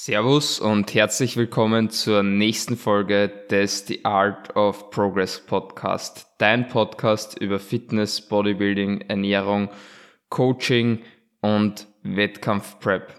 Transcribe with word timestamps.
Servus 0.00 0.60
und 0.60 0.94
herzlich 0.94 1.36
willkommen 1.36 1.90
zur 1.90 2.22
nächsten 2.22 2.76
Folge 2.76 3.28
des 3.50 3.84
The 3.88 4.04
Art 4.04 4.54
of 4.54 4.90
Progress 4.90 5.40
Podcast. 5.44 6.28
Dein 6.38 6.68
Podcast 6.68 7.36
über 7.40 7.58
Fitness, 7.58 8.20
Bodybuilding, 8.20 9.00
Ernährung, 9.08 9.70
Coaching 10.28 11.00
und 11.40 11.88
Wettkampfprep. 12.04 13.12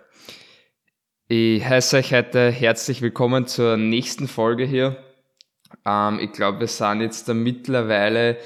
Ich 1.27 1.65
heiße 1.65 1.97
euch 1.97 2.13
heute 2.13 2.49
herzlich 2.49 3.01
willkommen 3.01 3.45
zur 3.45 3.75
nächsten 3.75 4.29
Folge 4.29 4.63
hier. 4.63 5.03
Ähm, 5.85 6.19
ich 6.21 6.31
glaube, 6.31 6.61
wir 6.61 6.67
sind 6.67 7.01
jetzt 7.01 7.27
da 7.27 7.33
mittlerweile 7.33 8.37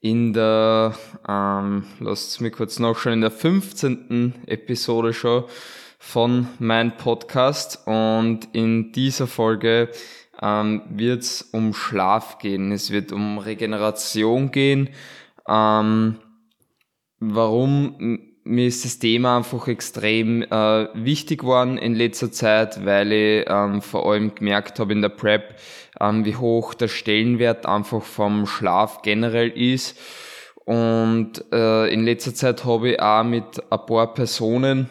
in 0.00 0.34
der, 0.34 0.94
ähm, 1.26 1.84
lasst 2.00 2.42
mich 2.42 2.52
kurz 2.52 2.78
nachschauen, 2.78 3.14
in 3.14 3.20
der 3.22 3.30
15. 3.30 4.44
Episode 4.46 5.14
schon 5.14 5.44
von 6.08 6.48
meinem 6.58 6.96
Podcast 6.96 7.86
und 7.86 8.48
in 8.52 8.92
dieser 8.92 9.26
Folge 9.26 9.90
ähm, 10.40 10.80
wird 10.88 11.20
es 11.20 11.42
um 11.42 11.74
Schlaf 11.74 12.38
gehen, 12.38 12.72
es 12.72 12.90
wird 12.90 13.12
um 13.12 13.36
Regeneration 13.36 14.50
gehen. 14.50 14.88
Ähm, 15.46 16.16
warum 17.20 18.20
mir 18.42 18.66
ist 18.66 18.86
das 18.86 18.98
Thema 18.98 19.36
einfach 19.36 19.68
extrem 19.68 20.40
äh, 20.44 20.88
wichtig 20.94 21.40
geworden 21.40 21.76
in 21.76 21.94
letzter 21.94 22.32
Zeit, 22.32 22.86
weil 22.86 23.12
ich 23.12 23.44
ähm, 23.46 23.82
vor 23.82 24.10
allem 24.10 24.34
gemerkt 24.34 24.80
habe 24.80 24.94
in 24.94 25.02
der 25.02 25.10
Prep, 25.10 25.56
ähm, 26.00 26.24
wie 26.24 26.36
hoch 26.36 26.72
der 26.72 26.88
Stellenwert 26.88 27.66
einfach 27.66 28.02
vom 28.02 28.46
Schlaf 28.46 29.02
generell 29.02 29.50
ist. 29.50 29.98
Und 30.64 31.44
äh, 31.52 31.92
in 31.92 32.04
letzter 32.06 32.34
Zeit 32.34 32.64
habe 32.64 32.92
ich 32.92 33.00
auch 33.02 33.24
mit 33.24 33.62
ein 33.70 33.86
paar 33.86 34.14
Personen 34.14 34.88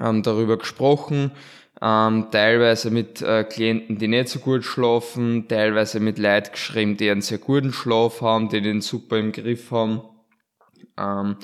ähm, 0.00 0.22
darüber 0.22 0.58
gesprochen, 0.58 1.32
ähm, 1.82 2.28
teilweise 2.30 2.90
mit 2.90 3.20
äh, 3.22 3.44
Klienten, 3.44 3.98
die 3.98 4.08
nicht 4.08 4.28
so 4.28 4.38
gut 4.38 4.64
schlafen, 4.64 5.48
teilweise 5.48 6.00
mit 6.00 6.18
Leuten 6.18 6.52
geschrieben, 6.52 6.96
die 6.96 7.10
einen 7.10 7.22
sehr 7.22 7.38
guten 7.38 7.72
Schlaf 7.72 8.20
haben, 8.20 8.48
die 8.48 8.60
den 8.60 8.80
super 8.80 9.18
im 9.18 9.32
Griff 9.32 9.70
haben. 9.70 10.02
Ähm, 10.98 11.36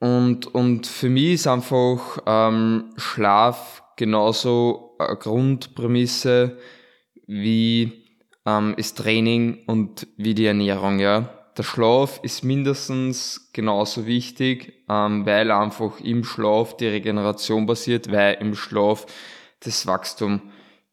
und, 0.00 0.46
und 0.52 0.86
für 0.86 1.08
mich 1.08 1.34
ist 1.34 1.46
einfach 1.46 2.18
ähm, 2.26 2.90
Schlaf 2.96 3.84
genauso 3.96 4.96
eine 4.98 5.16
Grundprämisse 5.16 6.58
wie 7.26 8.04
ähm, 8.44 8.74
das 8.76 8.94
Training 8.94 9.64
und 9.66 10.08
wie 10.16 10.34
die 10.34 10.46
Ernährung, 10.46 10.98
ja. 10.98 11.41
Der 11.56 11.64
Schlaf 11.64 12.20
ist 12.22 12.44
mindestens 12.44 13.50
genauso 13.52 14.06
wichtig, 14.06 14.84
ähm, 14.88 15.26
weil 15.26 15.50
einfach 15.50 16.00
im 16.00 16.24
Schlaf 16.24 16.76
die 16.76 16.86
Regeneration 16.86 17.66
passiert, 17.66 18.10
weil 18.10 18.38
im 18.40 18.54
Schlaf 18.54 19.06
das 19.60 19.86
Wachstum 19.86 20.40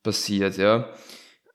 passiert, 0.04 0.58
ja. 0.58 0.90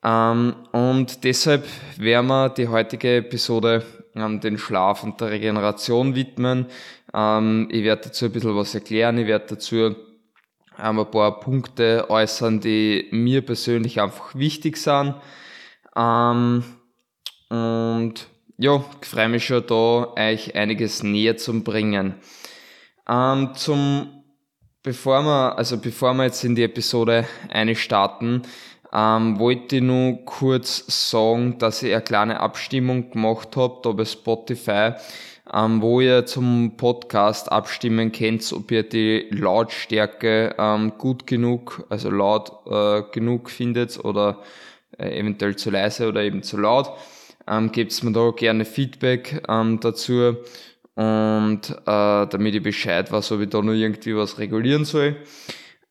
Ähm, 0.02 0.54
und 0.72 1.24
deshalb 1.24 1.66
werden 1.98 2.26
wir 2.26 2.48
die 2.50 2.68
heutige 2.68 3.16
Episode 3.16 3.84
ähm, 4.14 4.40
den 4.40 4.58
Schlaf 4.58 5.02
und 5.02 5.20
der 5.20 5.30
Regeneration 5.30 6.14
widmen. 6.14 6.66
Ähm, 7.12 7.68
ich 7.70 7.84
werde 7.84 8.04
dazu 8.04 8.26
ein 8.26 8.32
bisschen 8.32 8.56
was 8.56 8.74
erklären. 8.74 9.18
Ich 9.18 9.26
werde 9.26 9.46
dazu 9.48 9.76
ähm, 9.76 9.96
ein 10.78 11.10
paar 11.10 11.40
Punkte 11.40 12.08
äußern, 12.08 12.60
die 12.60 13.08
mir 13.10 13.42
persönlich 13.44 14.00
einfach 14.00 14.34
wichtig 14.34 14.76
sind. 14.76 15.14
Ähm, 15.96 16.64
und 17.48 18.26
ja, 18.58 18.84
ich 19.00 19.08
freue 19.08 19.28
mich 19.28 19.46
schon 19.46 19.66
da, 19.66 20.14
euch 20.16 20.54
einiges 20.54 21.02
näher 21.02 21.36
zu 21.36 21.62
bringen. 21.62 22.14
Ähm, 23.08 23.50
zum, 23.54 24.24
bevor 24.82 25.22
wir, 25.22 25.58
also 25.58 25.78
bevor 25.78 26.14
wir 26.14 26.24
jetzt 26.24 26.44
in 26.44 26.54
die 26.54 26.62
Episode 26.62 27.26
eine 27.50 27.74
starten, 27.74 28.42
ähm, 28.92 29.38
wollte 29.40 29.76
ich 29.76 29.82
nur 29.82 30.24
kurz 30.24 30.84
sagen, 31.10 31.58
dass 31.58 31.82
ich 31.82 31.92
eine 31.92 32.02
kleine 32.02 32.40
Abstimmung 32.40 33.10
gemacht 33.10 33.56
habe, 33.56 33.80
da 33.82 33.90
bei 33.90 34.04
Spotify, 34.04 34.92
ähm, 35.52 35.82
wo 35.82 36.00
ihr 36.00 36.24
zum 36.24 36.76
Podcast 36.76 37.50
abstimmen 37.50 38.12
könnt, 38.12 38.50
ob 38.52 38.70
ihr 38.70 38.84
die 38.84 39.26
Lautstärke 39.30 40.54
ähm, 40.56 40.92
gut 40.96 41.26
genug, 41.26 41.84
also 41.90 42.08
laut 42.08 42.52
äh, 42.70 43.02
genug 43.10 43.50
findet 43.50 44.02
oder 44.04 44.38
äh, 44.96 45.18
eventuell 45.18 45.56
zu 45.56 45.70
leise 45.70 46.08
oder 46.08 46.22
eben 46.22 46.44
zu 46.44 46.56
laut. 46.56 46.92
Ähm, 47.46 47.72
Gebt 47.72 48.02
mir 48.02 48.12
da 48.12 48.30
gerne 48.30 48.64
Feedback 48.64 49.42
ähm, 49.48 49.80
dazu 49.80 50.36
und 50.94 51.60
äh, 51.70 52.26
damit 52.26 52.54
ich 52.54 52.62
Bescheid 52.62 53.10
weiß, 53.10 53.32
ob 53.32 53.40
ich 53.40 53.50
da 53.50 53.60
nur 53.60 53.74
irgendwie 53.74 54.16
was 54.16 54.38
regulieren 54.38 54.84
soll. 54.84 55.16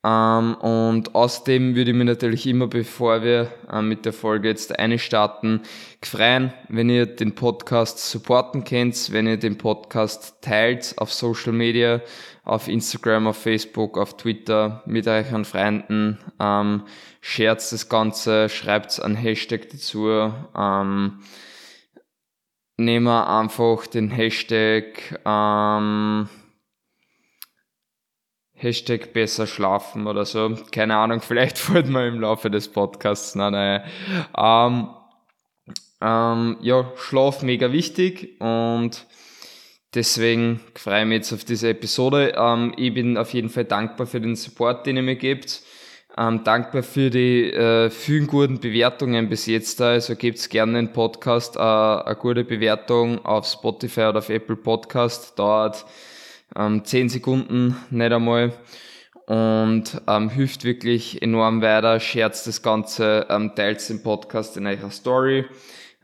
Ähm, 0.06 0.56
und 0.56 1.16
außerdem 1.16 1.76
würde 1.76 1.92
ich 1.92 1.98
mich 1.98 2.06
natürlich 2.06 2.46
immer, 2.46 2.68
bevor 2.68 3.24
wir 3.24 3.54
äh, 3.72 3.82
mit 3.82 4.06
der 4.06 4.12
Folge 4.12 4.50
jetzt 4.50 4.78
eine 4.78 5.00
starten, 5.00 5.62
freuen, 6.04 6.54
wenn 6.68 6.90
ihr 6.90 7.06
den 7.06 7.36
Podcast 7.36 8.00
supporten 8.10 8.66
könnt, 8.66 9.14
wenn 9.14 9.28
ihr 9.28 9.38
den 9.38 9.58
Podcast 9.58 10.42
teilt 10.42 10.94
auf 10.98 11.14
Social 11.14 11.54
Media, 11.54 12.02
auf 12.44 12.68
Instagram, 12.68 13.28
auf 13.28 13.38
Facebook, 13.38 13.98
auf 13.98 14.18
Twitter, 14.18 14.84
mit 14.86 15.08
euren 15.08 15.46
Freunden, 15.46 16.18
ähm, 16.38 16.84
shared 17.22 17.60
das 17.60 17.88
Ganze, 17.88 18.50
schreibt 18.50 19.02
einen 19.02 19.16
Hashtag 19.16 19.70
dazu, 19.70 20.10
ähm, 20.10 21.20
nehmen 22.76 23.06
wir 23.06 23.30
einfach 23.30 23.88
den 23.88 24.10
Hashtag, 24.10 25.22
ähm, 25.26 26.28
Hashtag 28.64 29.14
besser 29.14 29.46
schlafen 29.46 30.08
oder 30.08 30.26
so. 30.26 30.58
Keine 30.72 30.96
Ahnung, 30.96 31.22
vielleicht 31.28 31.58
fällt 31.58 31.88
mir 31.88 32.08
im 32.08 32.22
Laufe 32.22 32.50
des 32.50 32.70
Podcasts 32.70 33.36
noch 33.36 33.48
eine. 33.48 33.84
Ähm, 34.38 34.90
ähm, 36.02 36.58
ja, 36.62 36.92
Schlaf 36.96 37.44
mega 37.44 37.72
wichtig 37.72 38.42
und 38.42 39.06
deswegen 39.94 40.60
freue 40.76 41.02
ich 41.02 41.08
mich 41.08 41.16
jetzt 41.18 41.34
auf 41.34 41.46
diese 41.46 41.70
Episode. 41.70 42.34
Ähm, 42.36 42.74
ich 42.78 42.94
bin 42.94 43.18
auf 43.18 43.34
jeden 43.34 43.50
Fall 43.50 43.66
dankbar 43.66 44.08
für 44.08 44.20
den 44.20 44.36
Support, 44.36 44.86
den 44.86 44.98
ihr 44.98 45.04
mir 45.04 45.16
gebt. 45.16 45.62
Ähm, 46.16 46.44
dankbar 46.44 46.84
für 46.84 47.10
die 47.10 47.52
äh, 47.52 47.90
vielen 47.90 48.28
guten 48.28 48.60
Bewertungen 48.60 49.30
bis 49.30 49.46
jetzt. 49.48 49.82
Also 49.82 50.16
gebt 50.16 50.48
gerne 50.50 50.74
den 50.74 50.94
Podcast 50.94 51.56
äh, 51.56 51.60
eine 51.60 52.16
gute 52.20 52.44
Bewertung 52.44 53.24
auf 53.26 53.48
Spotify 53.48 54.02
oder 54.02 54.20
auf 54.20 54.30
Apple 54.30 54.58
Podcast. 54.58 55.40
Dauert 55.40 55.86
ähm, 56.56 56.86
10 56.86 57.10
Sekunden 57.10 57.76
nicht 57.90 58.12
einmal 58.12 58.54
und 59.26 60.02
ähm, 60.08 60.30
hilft 60.30 60.64
wirklich 60.64 61.22
enorm 61.22 61.62
weiter, 61.62 62.00
scherzt 62.00 62.48
das 62.48 62.62
Ganze, 62.62 63.26
ähm, 63.30 63.54
teilt 63.56 63.88
den 63.90 64.04
Podcast 64.04 64.58
in 64.58 64.68
eurer 64.68 64.92
Story. 64.92 65.46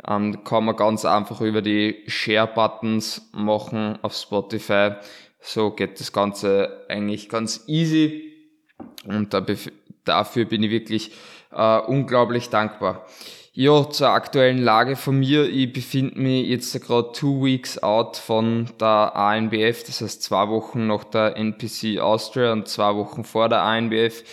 Ähm, 0.07 0.43
kann 0.45 0.63
man 0.65 0.77
ganz 0.77 1.03
einfach 1.03 1.41
über 1.41 1.61
die 1.61 2.03
Share-Buttons 2.07 3.29
machen 3.33 3.99
auf 4.01 4.13
Spotify. 4.13 4.91
So 5.41 5.71
geht 5.71 5.99
das 5.99 6.13
Ganze 6.13 6.85
eigentlich 6.87 7.27
ganz 7.27 7.65
easy 7.67 8.33
und 9.05 9.33
dafür 10.05 10.45
bin 10.45 10.63
ich 10.63 10.71
wirklich 10.71 11.11
äh, 11.51 11.79
unglaublich 11.79 12.49
dankbar. 12.49 13.05
Ja, 13.61 13.89
zur 13.89 14.07
aktuellen 14.07 14.59
Lage 14.59 14.95
von 14.95 15.19
mir. 15.19 15.49
Ich 15.49 15.73
befinde 15.73 16.17
mich 16.17 16.47
jetzt 16.47 16.81
gerade 16.81 17.11
two 17.11 17.43
weeks 17.43 17.77
out 17.83 18.15
von 18.15 18.69
der 18.79 19.13
ANBF, 19.13 19.83
das 19.83 19.99
heißt 19.99 20.23
zwei 20.23 20.47
Wochen 20.47 20.87
nach 20.87 21.03
der 21.03 21.35
NPC 21.35 21.99
Austria 21.99 22.53
und 22.53 22.69
zwei 22.69 22.95
Wochen 22.95 23.25
vor 23.25 23.49
der 23.49 23.63
ANBF. 23.63 24.23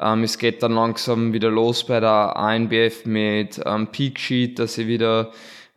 Ähm, 0.00 0.22
es 0.22 0.38
geht 0.38 0.62
dann 0.62 0.72
langsam 0.72 1.34
wieder 1.34 1.50
los 1.50 1.84
bei 1.84 2.00
der 2.00 2.34
ANBF 2.38 3.04
mit 3.04 3.60
ähm, 3.66 3.88
Peak 3.88 4.18
Sheet, 4.18 4.58
dass 4.58 4.78
ich 4.78 4.86
wieder 4.86 5.30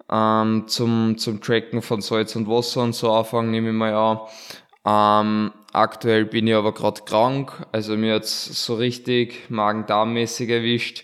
ähm, 0.09 0.64
zum, 0.68 1.18
zum 1.18 1.41
Tracken 1.41 1.81
von 1.81 2.00
Salz 2.00 2.38
und 2.38 2.47
Wasser 2.47 2.84
und 2.84 2.96
so 2.96 3.12
anfange, 3.12 3.52
nehme 3.52 3.72
ich 3.72 3.75
mal 3.75 3.94
an. 3.94 4.20
Ähm, 4.85 5.52
aktuell 5.74 6.24
bin 6.24 6.47
ich 6.47 6.56
aber 6.56 6.74
gerade 6.74 7.02
krank, 7.02 7.66
also 7.74 7.97
mir 7.97 8.14
hat's 8.14 8.66
so 8.66 8.75
richtig 8.75 9.50
Magen-Darm-mäßig 9.50 10.50
erwischt. 10.50 11.03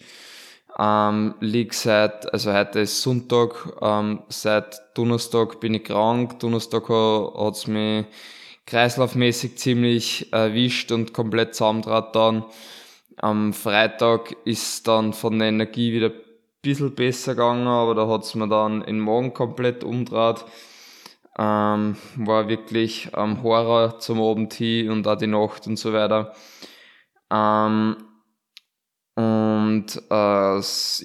Ähm, 0.82 1.36
lieg 1.42 1.74
seit, 1.74 2.32
also 2.32 2.54
heute 2.54 2.80
ist 2.80 3.02
Sonntag, 3.02 3.70
ähm, 3.82 4.24
seit 4.30 4.82
Donnerstag 4.98 5.60
bin 5.60 5.74
ich 5.74 5.84
krank. 5.84 6.40
Donnerstag 6.40 6.88
hat's 6.88 7.68
mich 7.68 8.06
kreislaufmäßig 8.66 9.58
ziemlich 9.58 10.32
erwischt 10.32 10.94
und 10.94 11.14
komplett 11.14 11.54
zusammendraht 11.54 12.16
dann. 12.16 12.46
Am 13.18 13.52
Freitag 13.52 14.34
ist 14.46 14.88
dann 14.88 15.12
von 15.12 15.38
der 15.38 15.50
Energie 15.50 15.92
wieder 15.92 16.12
ein 16.12 16.22
bisschen 16.62 16.96
besser 16.96 17.34
gegangen, 17.34 17.68
aber 17.68 17.94
da 17.94 18.08
hat's 18.08 18.34
mir 18.36 18.48
dann 18.48 18.82
in 18.82 19.02
Morgen 19.02 19.34
komplett 19.34 19.84
umdraht. 19.84 20.46
Ähm, 21.38 21.98
war 22.16 22.48
wirklich 22.48 23.10
ähm, 23.18 23.44
Horror 23.44 24.00
zum 24.00 24.22
Abend 24.22 24.54
hin 24.54 24.92
und 24.92 25.06
auch 25.08 25.18
die 25.18 25.28
Nacht 25.28 25.68
und 25.68 25.78
so 25.78 25.92
weiter. 25.92 26.34
Ähm, 27.32 27.98
und 29.16 29.49
äh, 30.10 30.58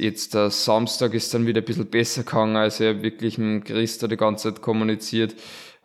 jetzt 0.02 0.34
der 0.34 0.50
Samstag 0.50 1.14
ist 1.14 1.32
dann 1.34 1.46
wieder 1.46 1.60
ein 1.62 1.64
bisschen 1.64 1.90
besser 1.90 2.22
gegangen. 2.22 2.56
Also 2.56 2.84
ich 2.84 2.90
habe 2.90 3.02
wirklich 3.02 3.38
mit 3.38 3.64
Christa 3.66 4.06
die 4.08 4.16
ganze 4.16 4.52
Zeit 4.52 4.62
kommuniziert. 4.62 5.34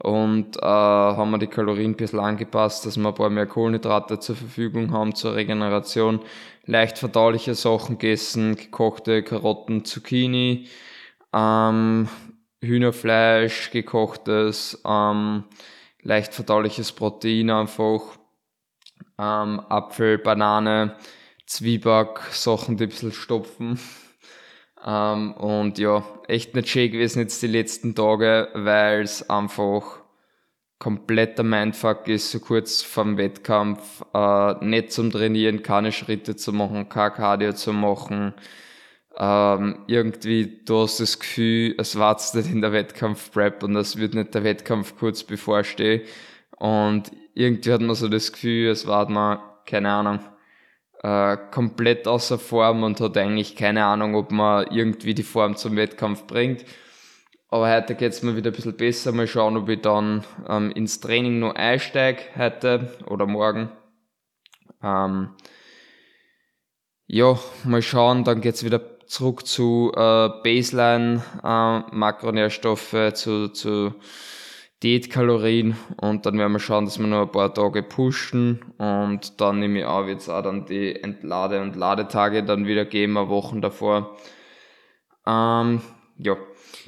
und 0.01 0.57
äh, 0.57 0.61
haben 0.61 1.31
wir 1.31 1.37
die 1.39 1.47
Kalorien 1.47 1.91
ein 1.91 1.97
bisschen 1.97 2.19
angepasst, 2.19 2.85
dass 2.85 2.97
wir 2.97 3.07
ein 3.09 3.15
paar 3.15 3.29
mehr 3.29 3.47
Kohlenhydrate 3.47 4.19
zur 4.19 4.35
Verfügung 4.35 4.91
haben 4.93 5.13
zur 5.15 5.35
Regeneration. 5.35 6.21
Leicht 6.65 6.97
verdauliche 6.97 7.55
Sachen 7.55 7.97
gegessen, 7.97 8.55
gekochte 8.55 9.23
Karotten, 9.23 9.85
Zucchini, 9.85 10.67
ähm, 11.33 12.07
Hühnerfleisch, 12.61 13.71
gekochtes, 13.71 14.81
ähm, 14.85 15.43
leicht 16.01 16.33
verdauliches 16.33 16.91
Protein 16.91 17.49
einfach, 17.49 18.01
ähm, 19.17 19.59
Apfel, 19.69 20.17
Banane, 20.17 20.95
Zwieback, 21.49 22.21
Sachen, 22.31 22.77
die 22.77 22.83
ein 22.83 22.89
bisschen 22.89 23.11
stopfen. 23.11 23.79
Ähm, 24.85 25.33
und 25.33 25.79
ja, 25.79 26.03
echt 26.27 26.53
nicht 26.55 26.69
schön 26.69 26.91
gewesen 26.91 27.19
jetzt 27.19 27.41
die 27.41 27.47
letzten 27.47 27.95
Tage, 27.95 28.49
weil 28.53 29.01
es 29.01 29.29
einfach 29.31 29.99
kompletter 30.77 31.41
Mindfuck 31.43 32.07
ist, 32.07 32.31
so 32.31 32.39
kurz 32.39 32.83
vorm 32.83 33.17
Wettkampf, 33.17 34.03
äh, 34.13 34.63
nicht 34.63 34.91
zum 34.91 35.09
Trainieren, 35.11 35.63
keine 35.63 35.91
Schritte 35.91 36.35
zu 36.35 36.53
machen, 36.53 36.87
kein 36.87 37.13
Cardio 37.13 37.53
zu 37.53 37.73
machen. 37.73 38.35
Ähm, 39.17 39.83
irgendwie, 39.87 40.61
du 40.65 40.83
hast 40.83 40.99
das 40.99 41.19
Gefühl, 41.19 41.73
es 41.79 41.97
wartet 41.97 42.35
nicht 42.35 42.51
in 42.51 42.61
der 42.61 42.71
Wettkampf-Prep 42.73 43.63
und 43.63 43.75
es 43.75 43.97
wird 43.97 44.13
nicht 44.13 44.35
der 44.35 44.43
Wettkampf 44.43 44.95
kurz 44.97 45.23
bevorstehen. 45.23 46.03
Und 46.57 47.11
irgendwie 47.33 47.73
hat 47.73 47.81
man 47.81 47.95
so 47.95 48.07
das 48.07 48.31
Gefühl, 48.31 48.69
es 48.69 48.85
war 48.85 49.09
man, 49.09 49.39
keine 49.65 49.89
Ahnung, 49.91 50.19
äh, 51.03 51.37
komplett 51.51 52.07
außer 52.07 52.37
Form 52.37 52.83
und 52.83 52.99
hat 52.99 53.17
eigentlich 53.17 53.55
keine 53.55 53.85
Ahnung, 53.85 54.15
ob 54.15 54.31
man 54.31 54.67
irgendwie 54.71 55.13
die 55.13 55.23
Form 55.23 55.55
zum 55.55 55.75
Wettkampf 55.75 56.25
bringt. 56.27 56.65
Aber 57.49 57.73
heute 57.73 57.95
geht's 57.95 58.21
mir 58.21 58.35
wieder 58.35 58.51
ein 58.51 58.55
bisschen 58.55 58.77
besser. 58.77 59.11
Mal 59.11 59.27
schauen, 59.27 59.57
ob 59.57 59.69
ich 59.69 59.81
dann 59.81 60.23
ähm, 60.47 60.71
ins 60.71 60.99
Training 60.99 61.39
noch 61.39 61.55
einsteige 61.55 62.21
heute 62.37 62.93
oder 63.07 63.25
morgen. 63.25 63.71
Ähm, 64.83 65.29
ja, 67.07 67.39
mal 67.63 67.81
schauen, 67.81 68.23
dann 68.23 68.41
geht's 68.41 68.63
wieder 68.63 68.99
zurück 69.07 69.47
zu 69.47 69.91
äh, 69.95 70.29
Baseline, 70.43 71.23
äh, 71.43 71.79
Makronährstoffe, 71.95 73.13
zu, 73.13 73.47
zu 73.47 73.95
Diätkalorien 74.81 75.75
und 75.97 76.25
dann 76.25 76.37
werden 76.37 76.53
wir 76.53 76.59
schauen, 76.59 76.85
dass 76.85 76.99
wir 76.99 77.07
noch 77.07 77.23
ein 77.23 77.31
paar 77.31 77.53
Tage 77.53 77.83
pushen 77.83 78.61
und 78.77 79.41
dann 79.41 79.59
nehme 79.59 79.79
ich 79.79 79.85
auch 79.85 80.07
jetzt 80.07 80.29
auch 80.29 80.41
dann 80.41 80.65
die 80.65 80.95
Entlade- 80.95 81.61
und 81.61 81.75
Ladetage 81.75 82.43
dann 82.43 82.65
wieder 82.65 82.85
geben, 82.85 83.15
Wochen 83.15 83.61
davor. 83.61 84.15
Ähm, 85.27 85.81
ja, 86.17 86.37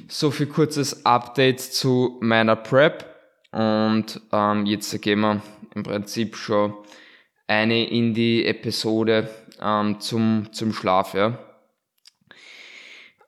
so 0.08 0.30
viel 0.30 0.46
kurzes 0.46 1.04
Update 1.04 1.60
zu 1.60 2.18
meiner 2.22 2.56
Prep 2.56 3.04
und 3.50 4.20
ähm, 4.32 4.64
jetzt 4.64 5.00
gehen 5.02 5.20
wir 5.20 5.42
im 5.74 5.82
Prinzip 5.82 6.36
schon 6.36 6.74
eine 7.46 7.86
in 7.86 8.14
die 8.14 8.46
Episode 8.46 9.28
ähm, 9.60 10.00
zum, 10.00 10.48
zum 10.52 10.72
Schlaf, 10.72 11.12
ja. 11.12 11.38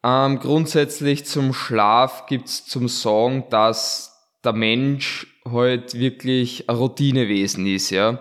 Ähm, 0.02 0.38
grundsätzlich 0.38 1.26
zum 1.26 1.52
Schlaf 1.52 2.26
gibt's 2.26 2.66
zum 2.66 2.88
Sagen, 2.88 3.44
dass 3.50 4.13
der 4.44 4.52
Mensch 4.52 5.26
halt 5.50 5.94
wirklich 5.98 6.68
ein 6.68 6.76
Routinewesen 6.76 7.66
ist, 7.66 7.90
ja. 7.90 8.20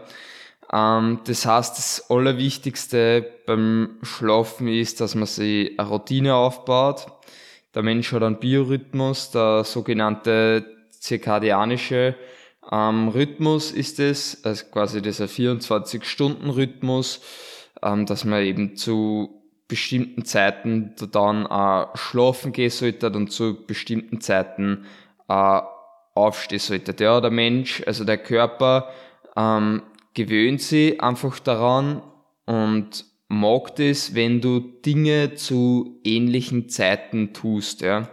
Ähm, 0.72 1.20
das 1.26 1.46
heißt, 1.46 1.78
das 1.78 2.10
Allerwichtigste 2.10 3.26
beim 3.46 3.98
Schlafen 4.02 4.68
ist, 4.68 5.02
dass 5.02 5.16
man 5.16 5.26
sich 5.26 5.80
eine 5.80 5.88
Routine 5.88 6.36
aufbaut. 6.36 7.06
Der 7.76 7.84
Mensch 7.84 8.12
hat 8.12 8.24
einen 8.24 8.40
Biorhythmus, 8.40 9.32
der 9.32 9.64
sogenannte 9.64 10.66
zirkadianische 10.92 12.16
ähm, 12.72 13.10
Rhythmus 13.10 13.72
ist 13.72 14.00
es, 14.00 14.44
also 14.44 14.66
quasi 14.72 15.02
dieser 15.02 15.26
24-Stunden-Rhythmus, 15.26 17.22
ähm, 17.82 18.06
dass 18.06 18.26
man 18.26 18.44
eben 18.44 18.76
zu 18.78 19.42
bestimmten 19.68 20.24
Zeiten 20.26 20.94
dann 21.12 21.48
auch 21.48 21.96
schlafen 21.98 22.52
gehen 22.52 22.70
sollte 22.70 23.10
und 23.10 23.32
zu 23.32 23.66
bestimmten 23.66 24.22
Zeiten 24.22 24.86
äh, 25.28 25.62
aufstehen 26.14 26.60
sollte. 26.60 27.04
Ja, 27.04 27.22
der 27.22 27.32
Mensch, 27.32 27.84
also 27.86 28.04
der 28.04 28.18
Körper, 28.18 28.90
ähm, 29.36 29.84
gewöhnt 30.14 30.62
sich 30.62 31.02
einfach 31.02 31.40
daran 31.40 32.04
und 32.46 33.06
mag 33.28 33.76
das, 33.78 34.14
wenn 34.14 34.42
du 34.42 34.60
Dinge 34.60 35.36
zu 35.36 36.00
ähnlichen 36.04 36.70
Zeiten 36.70 37.34
tust. 37.34 37.82
Ja. 37.82 38.10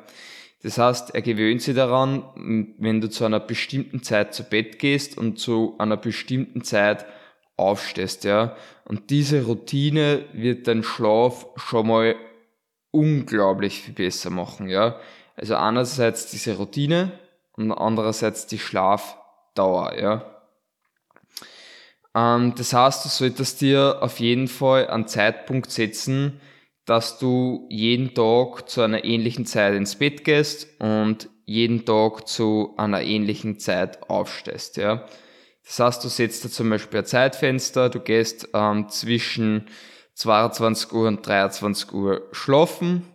Das 0.62 0.78
heißt, 0.78 1.14
er 1.14 1.22
gewöhnt 1.22 1.62
sich 1.62 1.74
daran, 1.74 2.22
wenn 2.78 3.00
du 3.00 3.08
zu 3.08 3.24
einer 3.24 3.40
bestimmten 3.40 4.02
Zeit 4.02 4.34
zu 4.34 4.44
Bett 4.44 4.78
gehst 4.78 5.16
und 5.16 5.38
zu 5.38 5.74
einer 5.78 5.96
bestimmten 5.96 6.62
Zeit 6.62 7.06
aufstehst. 7.56 8.24
Ja. 8.24 8.56
Und 8.84 9.10
diese 9.10 9.44
Routine 9.44 10.24
wird 10.32 10.66
deinen 10.66 10.82
Schlaf 10.82 11.46
schon 11.56 11.86
mal 11.86 12.16
unglaublich 12.90 13.80
viel 13.80 13.94
besser 13.94 14.30
machen. 14.30 14.68
Ja. 14.68 14.98
Also 15.36 15.56
einerseits 15.56 16.30
diese 16.30 16.56
Routine, 16.56 17.12
und 17.52 17.72
andererseits 17.72 18.46
die 18.46 18.58
Schlafdauer, 18.58 19.94
ja. 19.98 20.40
Ähm, 22.14 22.54
das 22.56 22.72
heißt, 22.72 23.04
du 23.04 23.08
solltest 23.08 23.60
dir 23.60 23.98
auf 24.00 24.20
jeden 24.20 24.48
Fall 24.48 24.88
einen 24.88 25.06
Zeitpunkt 25.06 25.70
setzen, 25.70 26.40
dass 26.84 27.18
du 27.18 27.66
jeden 27.70 28.14
Tag 28.14 28.68
zu 28.68 28.82
einer 28.82 29.04
ähnlichen 29.04 29.46
Zeit 29.46 29.74
ins 29.74 29.96
Bett 29.96 30.24
gehst 30.24 30.66
und 30.80 31.28
jeden 31.44 31.84
Tag 31.84 32.26
zu 32.26 32.74
einer 32.76 33.02
ähnlichen 33.02 33.58
Zeit 33.58 34.08
aufstehst, 34.08 34.76
ja. 34.76 35.06
Das 35.64 35.78
heißt, 35.78 36.04
du 36.04 36.08
setzt 36.08 36.42
dir 36.42 36.50
zum 36.50 36.70
Beispiel 36.70 37.00
ein 37.00 37.06
Zeitfenster, 37.06 37.90
du 37.90 38.00
gehst 38.00 38.48
ähm, 38.54 38.88
zwischen 38.88 39.66
22 40.14 40.92
Uhr 40.92 41.06
und 41.06 41.24
23 41.26 41.92
Uhr 41.92 42.28
schlafen 42.32 43.06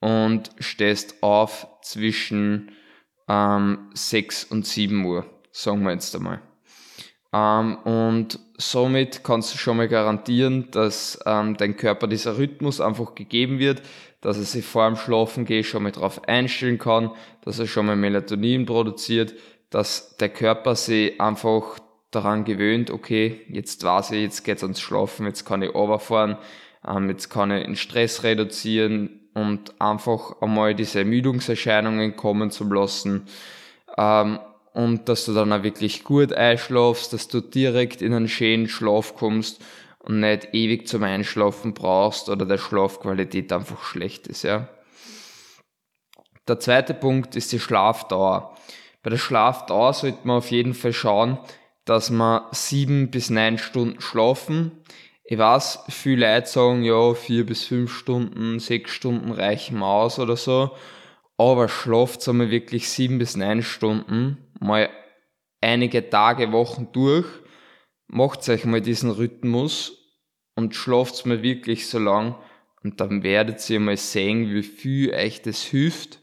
und 0.00 0.50
stehst 0.58 1.22
auf 1.22 1.68
zwischen 1.82 2.72
ähm, 3.28 3.90
6 3.94 4.44
und 4.44 4.66
7 4.66 5.04
Uhr, 5.04 5.26
sagen 5.52 5.82
wir 5.82 5.92
jetzt 5.92 6.14
einmal. 6.14 6.40
Ähm, 7.32 7.76
und 7.84 8.38
somit 8.56 9.22
kannst 9.22 9.52
du 9.52 9.58
schon 9.58 9.76
mal 9.76 9.88
garantieren, 9.88 10.70
dass 10.70 11.18
ähm, 11.26 11.56
dein 11.56 11.76
Körper 11.76 12.06
dieser 12.06 12.38
Rhythmus 12.38 12.80
einfach 12.80 13.14
gegeben 13.14 13.58
wird, 13.58 13.82
dass 14.20 14.38
er 14.38 14.44
sich 14.44 14.64
vor 14.64 14.86
dem 14.86 14.96
Schlafen 14.96 15.44
gehen 15.44 15.64
schon 15.64 15.82
mal 15.82 15.92
darauf 15.92 16.26
einstellen 16.26 16.78
kann, 16.78 17.10
dass 17.42 17.58
er 17.58 17.66
schon 17.66 17.86
mal 17.86 17.96
Melatonin 17.96 18.66
produziert, 18.66 19.34
dass 19.70 20.16
der 20.16 20.30
Körper 20.30 20.74
sich 20.74 21.20
einfach 21.20 21.78
daran 22.10 22.44
gewöhnt, 22.44 22.90
okay, 22.90 23.42
jetzt 23.48 23.84
weiß 23.84 24.12
ich, 24.12 24.22
jetzt 24.22 24.44
geht's 24.44 24.62
ans 24.62 24.80
Schlafen, 24.80 25.26
jetzt 25.26 25.44
kann 25.44 25.62
ich 25.62 25.74
runterfahren, 25.74 26.38
ähm, 26.86 27.10
jetzt 27.10 27.28
kann 27.28 27.50
ich 27.50 27.64
den 27.64 27.76
Stress 27.76 28.22
reduzieren, 28.22 29.17
und 29.38 29.80
einfach 29.80 30.40
einmal 30.40 30.74
diese 30.74 31.00
Ermüdungserscheinungen 31.00 32.16
kommen 32.16 32.50
zu 32.50 32.64
lassen. 32.64 33.26
Ähm, 33.96 34.40
und 34.72 35.08
dass 35.08 35.24
du 35.24 35.34
dann 35.34 35.52
auch 35.52 35.62
wirklich 35.62 36.04
gut 36.04 36.32
einschlafst, 36.32 37.12
dass 37.12 37.28
du 37.28 37.40
direkt 37.40 38.02
in 38.02 38.14
einen 38.14 38.28
schönen 38.28 38.68
Schlaf 38.68 39.14
kommst 39.14 39.62
und 40.00 40.20
nicht 40.20 40.48
ewig 40.52 40.88
zum 40.88 41.02
Einschlafen 41.02 41.74
brauchst 41.74 42.28
oder 42.28 42.46
der 42.46 42.58
Schlafqualität 42.58 43.52
einfach 43.52 43.82
schlecht 43.82 44.26
ist, 44.26 44.42
ja. 44.42 44.68
Der 46.46 46.58
zweite 46.60 46.94
Punkt 46.94 47.36
ist 47.36 47.52
die 47.52 47.60
Schlafdauer. 47.60 48.56
Bei 49.02 49.10
der 49.10 49.18
Schlafdauer 49.18 49.92
sollte 49.92 50.26
man 50.26 50.38
auf 50.38 50.50
jeden 50.50 50.74
Fall 50.74 50.92
schauen, 50.92 51.38
dass 51.84 52.10
man 52.10 52.42
sieben 52.52 53.10
bis 53.10 53.30
neun 53.30 53.58
Stunden 53.58 54.00
schlafen 54.00 54.72
ich 55.30 55.36
weiß, 55.36 55.80
viele 55.90 56.34
Leute 56.34 56.48
sagen, 56.48 56.82
ja, 56.84 57.12
vier 57.12 57.44
bis 57.44 57.64
fünf 57.64 57.92
Stunden, 57.92 58.58
sechs 58.60 58.92
Stunden 58.92 59.30
reichen 59.30 59.82
aus 59.82 60.18
oder 60.18 60.38
so. 60.38 60.70
Aber 61.36 61.68
schlaft 61.68 62.26
einmal 62.26 62.50
wirklich 62.50 62.88
sieben 62.88 63.18
bis 63.18 63.36
neun 63.36 63.62
Stunden, 63.62 64.38
mal 64.58 64.88
einige 65.60 66.08
Tage, 66.08 66.50
Wochen 66.52 66.92
durch, 66.92 67.26
macht 68.06 68.48
euch 68.48 68.64
mal 68.64 68.80
diesen 68.80 69.10
Rhythmus 69.10 69.98
und 70.56 70.74
schlaft 70.74 71.26
mal 71.26 71.42
wirklich 71.42 71.88
so 71.88 71.98
lang. 71.98 72.34
Und 72.82 72.98
dann 73.02 73.22
werdet 73.22 73.68
ihr 73.68 73.80
mal 73.80 73.98
sehen, 73.98 74.48
wie 74.48 74.62
viel 74.62 75.12
euch 75.12 75.42
das 75.42 75.60
hilft 75.62 76.20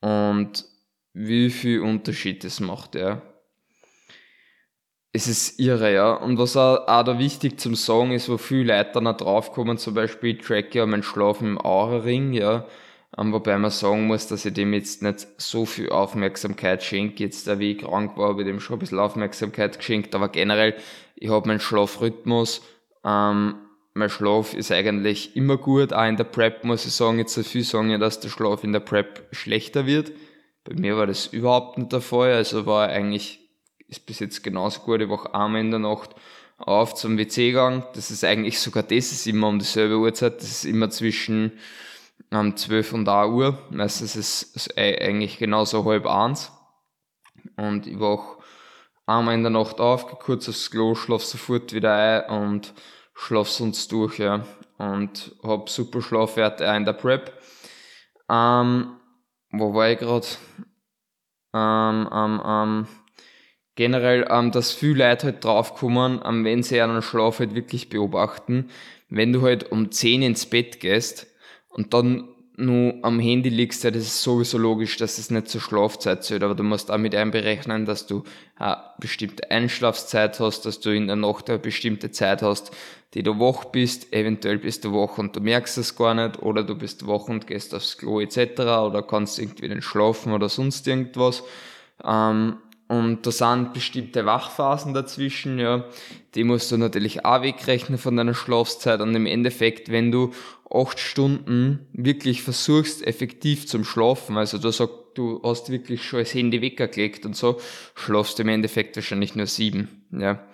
und 0.00 0.64
wie 1.12 1.50
viel 1.50 1.80
Unterschied 1.82 2.44
das 2.44 2.60
macht, 2.60 2.94
ja 2.94 3.20
es 5.12 5.26
ist 5.26 5.60
irre, 5.60 5.92
ja. 5.92 6.14
Und 6.14 6.38
was 6.38 6.56
auch, 6.56 6.86
auch 6.88 7.02
da 7.02 7.18
wichtig 7.18 7.60
zum 7.60 7.74
Sagen 7.74 8.12
ist, 8.12 8.28
wo 8.28 8.38
viele 8.38 8.76
Leute 8.76 8.92
dann 8.94 9.06
auch 9.06 9.16
draufkommen, 9.16 9.78
zum 9.78 9.94
Beispiel, 9.94 10.38
track 10.38 10.74
ja 10.74 10.86
meinen 10.86 11.02
Schlafen 11.02 11.48
im 11.48 11.58
Aura-Ring, 11.60 12.32
ja. 12.32 12.66
Um, 13.14 13.26
ähm, 13.26 13.32
wobei 13.34 13.58
man 13.58 13.70
sagen 13.70 14.06
muss, 14.06 14.26
dass 14.26 14.46
ich 14.46 14.54
dem 14.54 14.72
jetzt 14.72 15.02
nicht 15.02 15.26
so 15.36 15.66
viel 15.66 15.90
Aufmerksamkeit 15.90 16.82
schenke. 16.82 17.24
Jetzt, 17.24 17.46
da 17.46 17.58
wie 17.58 17.72
ich 17.72 17.78
krank 17.78 18.16
war, 18.16 18.30
habe 18.30 18.40
ich 18.40 18.48
dem 18.48 18.58
schon 18.58 18.76
ein 18.76 18.78
bisschen 18.78 18.98
Aufmerksamkeit 18.98 19.76
geschenkt, 19.76 20.14
aber 20.14 20.30
generell, 20.30 20.74
ich 21.16 21.28
habe 21.28 21.46
meinen 21.46 21.60
Schlafrhythmus, 21.60 22.62
ähm, 23.04 23.56
mein 23.94 24.08
Schlaf 24.08 24.54
ist 24.54 24.72
eigentlich 24.72 25.36
immer 25.36 25.58
gut, 25.58 25.92
auch 25.92 26.06
in 26.06 26.16
der 26.16 26.24
Prep 26.24 26.64
muss 26.64 26.86
ich 26.86 26.92
sagen, 26.92 27.18
jetzt 27.18 27.34
so 27.34 27.42
viel 27.42 27.64
sagen 27.64 27.90
ja, 27.90 27.98
dass 27.98 28.20
der 28.20 28.30
Schlaf 28.30 28.64
in 28.64 28.72
der 28.72 28.80
Prep 28.80 29.26
schlechter 29.30 29.84
wird. 29.84 30.12
Bei 30.64 30.74
mir 30.74 30.96
war 30.96 31.06
das 31.06 31.26
überhaupt 31.26 31.76
nicht 31.76 31.92
der 31.92 32.00
Fall, 32.00 32.32
also 32.32 32.64
war 32.64 32.88
eigentlich, 32.88 33.41
ist 33.92 34.06
bis 34.06 34.18
jetzt 34.18 34.42
genauso 34.42 34.80
gut, 34.80 35.02
ich 35.02 35.08
wach 35.08 35.26
einmal 35.26 35.60
in 35.60 35.70
der 35.70 35.80
Nacht 35.80 36.14
auf 36.56 36.94
zum 36.94 37.18
WC 37.18 37.48
gegangen. 37.48 37.84
Das 37.94 38.10
ist 38.10 38.24
eigentlich 38.24 38.58
sogar 38.58 38.82
das 38.82 39.12
ist 39.12 39.26
immer 39.26 39.48
um 39.48 39.58
dieselbe 39.58 39.98
Uhrzeit. 39.98 40.38
Das 40.38 40.48
ist 40.48 40.64
immer 40.64 40.90
zwischen 40.90 41.52
ähm, 42.30 42.56
12 42.56 42.92
und 42.94 43.08
1 43.08 43.32
Uhr. 43.32 43.58
Meistens 43.70 44.16
ist 44.16 44.56
es 44.56 44.76
eigentlich 44.76 45.38
genauso 45.38 45.84
halb 45.84 46.06
eins. 46.06 46.52
Und 47.56 47.86
ich 47.86 48.00
wach 48.00 48.38
einmal 49.06 49.34
in 49.34 49.42
der 49.42 49.50
Nacht 49.50 49.80
auf, 49.80 50.06
geh 50.08 50.16
kurz 50.18 50.48
aufs 50.48 50.70
Klo, 50.70 50.94
schlaf 50.94 51.22
sofort 51.22 51.72
wieder 51.72 51.94
ein 51.94 52.30
und 52.30 52.74
schlaf 53.14 53.48
sonst 53.48 53.90
durch, 53.92 54.18
ja. 54.18 54.46
Und 54.78 55.36
hab 55.42 55.68
super 55.68 56.00
Schlafwerte 56.00 56.70
auch 56.70 56.76
in 56.76 56.84
der 56.84 56.94
Prep. 56.94 57.32
Ähm, 58.30 58.96
wo 59.50 59.74
war 59.74 59.90
ich 59.90 59.98
gerade? 59.98 60.26
Ähm, 61.54 62.08
ähm, 62.10 62.42
ähm, 62.44 62.86
generell, 63.74 64.26
ähm, 64.30 64.50
dass 64.50 64.72
viele 64.72 65.08
Leute 65.08 65.28
halt 65.28 65.44
draufkommen, 65.44 66.20
ähm, 66.24 66.44
wenn 66.44 66.62
sie 66.62 66.80
einen 66.80 67.02
Schlaf 67.02 67.38
halt 67.38 67.54
wirklich 67.54 67.88
beobachten, 67.88 68.68
wenn 69.08 69.32
du 69.32 69.42
halt 69.42 69.70
um 69.70 69.90
10 69.90 70.22
ins 70.22 70.46
Bett 70.46 70.80
gehst 70.80 71.26
und 71.68 71.94
dann 71.94 72.28
nur 72.56 72.94
am 73.02 73.18
Handy 73.18 73.48
liegst, 73.48 73.82
ja, 73.82 73.90
das 73.90 74.02
ist 74.02 74.22
sowieso 74.22 74.58
logisch, 74.58 74.98
dass 74.98 75.18
es 75.18 75.30
nicht 75.30 75.48
zur 75.48 75.60
Schlafzeit 75.60 76.22
zählt, 76.22 76.42
aber 76.42 76.54
du 76.54 76.62
musst 76.62 76.90
auch 76.90 76.98
mit 76.98 77.14
einberechnen, 77.14 77.86
dass 77.86 78.06
du 78.06 78.24
eine 78.56 78.76
bestimmte 79.00 79.50
Einschlafzeit 79.50 80.38
hast, 80.38 80.66
dass 80.66 80.80
du 80.80 80.90
in 80.90 81.06
der 81.06 81.16
Nacht 81.16 81.48
eine 81.48 81.58
bestimmte 81.58 82.10
Zeit 82.10 82.42
hast, 82.42 82.70
die 83.14 83.22
du 83.22 83.38
wach 83.38 83.64
bist, 83.66 84.12
eventuell 84.12 84.58
bist 84.58 84.84
du 84.84 84.92
wach 84.92 85.18
und 85.18 85.34
du 85.34 85.40
merkst 85.40 85.78
es 85.78 85.96
gar 85.96 86.14
nicht, 86.14 86.42
oder 86.42 86.62
du 86.62 86.74
bist 86.74 87.06
wach 87.06 87.28
und 87.28 87.46
gehst 87.46 87.74
aufs 87.74 87.96
Klo 87.96 88.20
etc. 88.20 88.60
oder 88.60 89.02
kannst 89.02 89.38
irgendwie 89.38 89.68
nicht 89.68 89.84
schlafen 89.84 90.32
oder 90.32 90.48
sonst 90.48 90.86
irgendwas. 90.86 91.42
Ähm, 92.04 92.58
und 92.92 93.26
da 93.26 93.30
sind 93.30 93.72
bestimmte 93.72 94.26
Wachphasen 94.26 94.92
dazwischen, 94.92 95.58
ja. 95.58 95.86
Die 96.34 96.44
musst 96.44 96.70
du 96.70 96.76
natürlich 96.76 97.24
auch 97.24 97.40
wegrechnen 97.40 97.96
von 97.96 98.18
deiner 98.18 98.34
Schlafzeit. 98.34 99.00
Und 99.00 99.14
im 99.14 99.24
Endeffekt, 99.24 99.90
wenn 99.90 100.12
du 100.12 100.34
acht 100.70 101.00
Stunden 101.00 101.88
wirklich 101.94 102.42
versuchst, 102.42 103.06
effektiv 103.06 103.66
zum 103.66 103.84
Schlafen, 103.84 104.36
also 104.36 104.58
du 104.58 104.70
sagst, 104.70 104.94
du 105.14 105.40
hast 105.42 105.70
wirklich 105.70 106.04
schon 106.04 106.18
das 106.18 106.34
Handy 106.34 106.60
weggelegt 106.60 107.24
und 107.24 107.34
so, 107.34 107.58
schlafst 107.94 108.38
du 108.38 108.42
im 108.42 108.50
Endeffekt 108.50 108.94
wahrscheinlich 108.96 109.34
nur 109.36 109.46
sieben, 109.46 110.04
ja. 110.10 110.46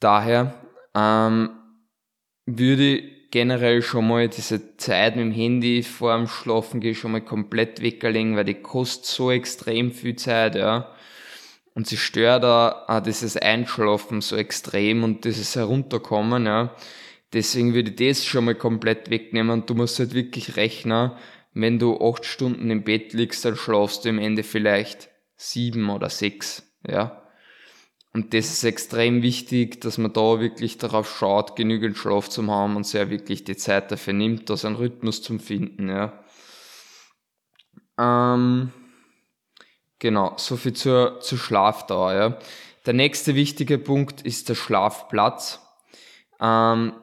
Daher, 0.00 0.54
ähm, 0.96 1.50
würde 2.44 3.04
generell 3.30 3.82
schon 3.82 4.08
mal 4.08 4.28
diese 4.28 4.78
Zeit 4.78 5.14
mit 5.14 5.26
dem 5.26 5.32
Handy 5.32 5.84
vor 5.84 6.16
dem 6.16 6.26
Schlafen 6.26 6.80
gehen 6.80 6.96
schon 6.96 7.12
mal 7.12 7.20
komplett 7.20 7.82
weglegen, 7.82 8.34
weil 8.34 8.46
die 8.46 8.54
kostet 8.54 9.06
so 9.06 9.30
extrem 9.30 9.92
viel 9.92 10.16
Zeit, 10.16 10.56
ja. 10.56 10.92
Und 11.74 11.86
sie 11.86 11.96
stört 11.96 12.44
auch 12.44 13.00
dieses 13.00 13.36
Einschlafen 13.36 14.20
so 14.20 14.36
extrem 14.36 15.04
und 15.04 15.24
dieses 15.24 15.56
Herunterkommen, 15.56 16.46
ja. 16.46 16.74
Deswegen 17.32 17.72
würde 17.72 17.90
ich 17.90 17.96
das 17.96 18.26
schon 18.26 18.44
mal 18.44 18.54
komplett 18.54 19.08
wegnehmen 19.08 19.50
und 19.50 19.70
du 19.70 19.74
musst 19.74 19.98
halt 19.98 20.12
wirklich 20.12 20.56
rechnen, 20.56 21.12
wenn 21.54 21.78
du 21.78 21.98
acht 21.98 22.26
Stunden 22.26 22.70
im 22.70 22.84
Bett 22.84 23.14
liegst, 23.14 23.44
dann 23.44 23.56
schlafst 23.56 24.04
du 24.04 24.10
im 24.10 24.18
Ende 24.18 24.42
vielleicht 24.42 25.08
sieben 25.36 25.88
oder 25.88 26.10
sechs, 26.10 26.62
ja. 26.86 27.22
Und 28.14 28.34
das 28.34 28.52
ist 28.52 28.64
extrem 28.64 29.22
wichtig, 29.22 29.80
dass 29.80 29.96
man 29.96 30.12
da 30.12 30.38
wirklich 30.40 30.76
darauf 30.76 31.16
schaut, 31.16 31.56
genügend 31.56 31.96
Schlaf 31.96 32.28
zu 32.28 32.46
haben 32.46 32.76
und 32.76 32.86
sehr 32.86 33.08
wirklich 33.08 33.44
die 33.44 33.56
Zeit 33.56 33.90
dafür 33.90 34.12
nimmt, 34.12 34.50
da 34.50 34.54
einen 34.66 34.76
Rhythmus 34.76 35.22
zu 35.22 35.38
finden, 35.38 35.88
ja. 35.88 36.22
Ähm, 37.98 38.72
Genau, 40.02 40.32
soviel 40.36 40.72
zur, 40.72 41.20
zur 41.20 41.38
Schlafdauer. 41.38 42.12
Ja. 42.12 42.38
Der 42.86 42.92
nächste 42.92 43.36
wichtige 43.36 43.78
Punkt 43.78 44.22
ist 44.22 44.48
der 44.48 44.56
Schlafplatz. 44.56 45.60
Ähm, 46.40 46.94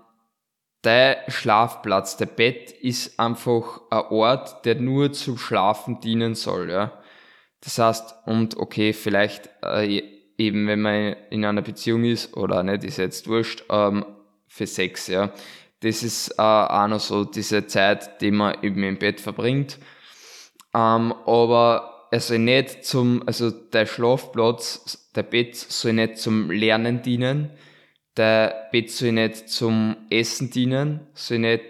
der 0.83 1.23
Schlafplatz, 1.29 2.17
der 2.17 2.25
Bett 2.25 2.71
ist 2.71 3.17
einfach 3.17 3.79
ein 3.89 4.03
Ort, 4.09 4.65
der 4.65 4.75
nur 4.75 5.13
zum 5.13 5.37
Schlafen 5.37 6.01
dienen 6.01 6.35
soll. 6.35 6.69
Ja. 6.69 6.91
Das 7.61 7.77
heißt, 7.77 8.15
und 8.25 8.57
okay, 8.57 8.91
vielleicht 8.91 9.49
äh, 9.63 10.03
eben, 10.37 10.67
wenn 10.67 10.81
man 10.81 11.15
in 11.29 11.45
einer 11.45 11.61
Beziehung 11.61 12.03
ist 12.03 12.35
oder 12.35 12.63
nicht, 12.63 12.83
ist 12.83 12.97
jetzt 12.97 13.29
wurscht, 13.29 13.63
ähm, 13.69 14.05
für 14.45 14.67
Sex, 14.67 15.07
ja. 15.07 15.31
Das 15.79 16.03
ist 16.03 16.31
äh, 16.31 16.41
auch 16.41 16.87
noch 16.89 16.99
so 16.99 17.23
diese 17.23 17.65
Zeit, 17.65 18.19
die 18.19 18.31
man 18.31 18.61
eben 18.61 18.83
im 18.83 18.99
Bett 18.99 19.21
verbringt. 19.21 19.77
Ähm, 20.73 21.13
aber 21.25 21.98
er 22.11 22.19
soll 22.19 22.39
nicht 22.39 22.83
zum, 22.85 23.23
also 23.25 23.51
der 23.51 23.85
Schlafplatz, 23.85 25.11
der 25.15 25.23
Bett 25.23 25.55
soll 25.55 25.93
nicht 25.93 26.17
zum 26.17 26.49
Lernen 26.49 27.01
dienen, 27.01 27.51
der 28.17 28.69
Bett 28.71 28.89
soll 28.89 29.11
nicht 29.13 29.49
zum 29.49 29.95
Essen 30.09 30.49
dienen, 30.49 31.07
soll 31.13 31.39
nicht 31.39 31.63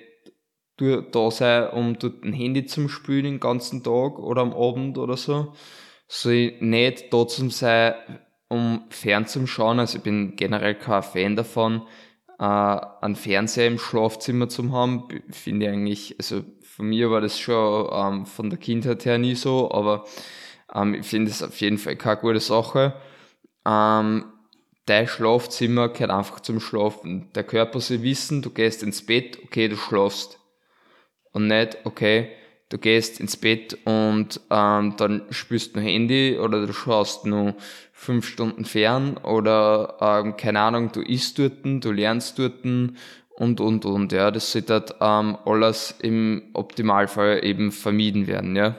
da 0.77 1.31
sein, 1.31 1.69
um 1.72 2.00
dort 2.00 2.24
ein 2.24 2.34
Handy 2.34 2.65
zum 2.65 2.88
Spielen 2.88 3.25
den 3.25 3.39
ganzen 3.39 3.84
Tag 3.84 4.17
oder 4.17 4.41
am 4.41 4.53
Abend 4.53 4.98
oder 4.98 5.17
so, 5.17 5.53
soll 6.08 6.53
nicht 6.62 7.13
da 7.13 7.27
zum 7.27 7.51
sein, 7.51 7.96
um 8.48 8.86
fern 8.89 9.27
zum 9.27 9.46
Schauen, 9.46 9.79
also 9.79 9.98
ich 9.98 10.03
bin 10.03 10.36
generell 10.36 10.75
kein 10.75 11.03
Fan 11.03 11.36
davon, 11.36 11.84
äh, 12.39 12.43
einen 12.43 13.15
Fernseher 13.15 13.67
im 13.67 13.77
Schlafzimmer 13.77 14.48
zu 14.48 14.72
haben, 14.72 15.08
finde 15.29 15.65
ich 15.65 15.72
eigentlich, 15.72 16.15
also 16.17 16.43
von 16.79 16.88
mir 16.88 17.12
war 17.12 17.19
das 17.19 17.38
schon 17.38 17.89
ähm, 17.91 18.25
von 18.25 18.50
der 18.50 18.57
Kindheit 18.57 19.03
her 19.03 19.17
nie 19.17 19.36
so, 19.36 19.69
aber 19.69 20.05
ähm, 20.74 20.93
ich 20.93 21.05
finde 21.05 21.29
es 21.29 21.43
auf 21.43 21.59
jeden 21.59 21.77
Fall 21.77 21.98
keine 21.98 22.21
gute 22.21 22.39
Sache. 22.39 22.93
Ähm, 23.67 24.24
dein 24.86 25.05
Schlafzimmer 25.05 25.89
gehört 25.89 26.09
einfach 26.09 26.39
zum 26.39 26.62
Schlafen. 26.62 27.33
Der 27.36 27.43
Körper 27.43 27.81
soll 27.81 28.01
wissen, 28.01 28.41
du 28.41 28.50
gehst 28.50 28.81
ins 28.81 29.05
Bett, 29.05 29.39
okay, 29.43 29.67
du 29.67 29.75
schlafst. 29.75 30.39
Und 31.33 31.48
nicht, 31.48 31.79
okay, 31.83 32.29
du 32.69 32.77
gehst 32.77 33.19
ins 33.19 33.36
Bett 33.36 33.77
und 33.83 34.39
ähm, 34.50 34.93
dann 34.95 35.24
spielst 35.31 35.75
du 35.75 35.81
ein 35.81 35.86
Handy 35.86 36.38
oder 36.39 36.65
du 36.65 36.71
schaust 36.71 37.25
nur 37.25 37.55
fünf 37.91 38.25
Stunden 38.25 38.63
fern 38.63 39.17
oder 39.17 39.98
ähm, 40.00 40.38
keine 40.38 40.62
Ahnung, 40.62 40.93
du 40.93 41.01
isst 41.01 41.39
dort, 41.39 41.57
du 41.65 41.91
lernst 41.91 42.39
dort 42.39 42.63
und, 43.39 43.62
und, 43.62 43.86
und, 43.86 44.12
ja. 44.12 44.31
Das 44.31 44.51
sollte 44.51 44.96
ähm, 45.00 45.38
alles 45.46 45.96
im 46.01 46.51
Optimalfall 46.53 47.43
eben 47.43 47.72
vermieden 47.72 48.27
werden, 48.27 48.55
ja. 48.55 48.75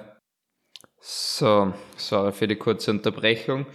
So, 1.00 1.72
sorry 1.96 2.32
für 2.32 2.46
die 2.46 2.56
kurze 2.56 2.90
Unterbrechung. 2.90 3.66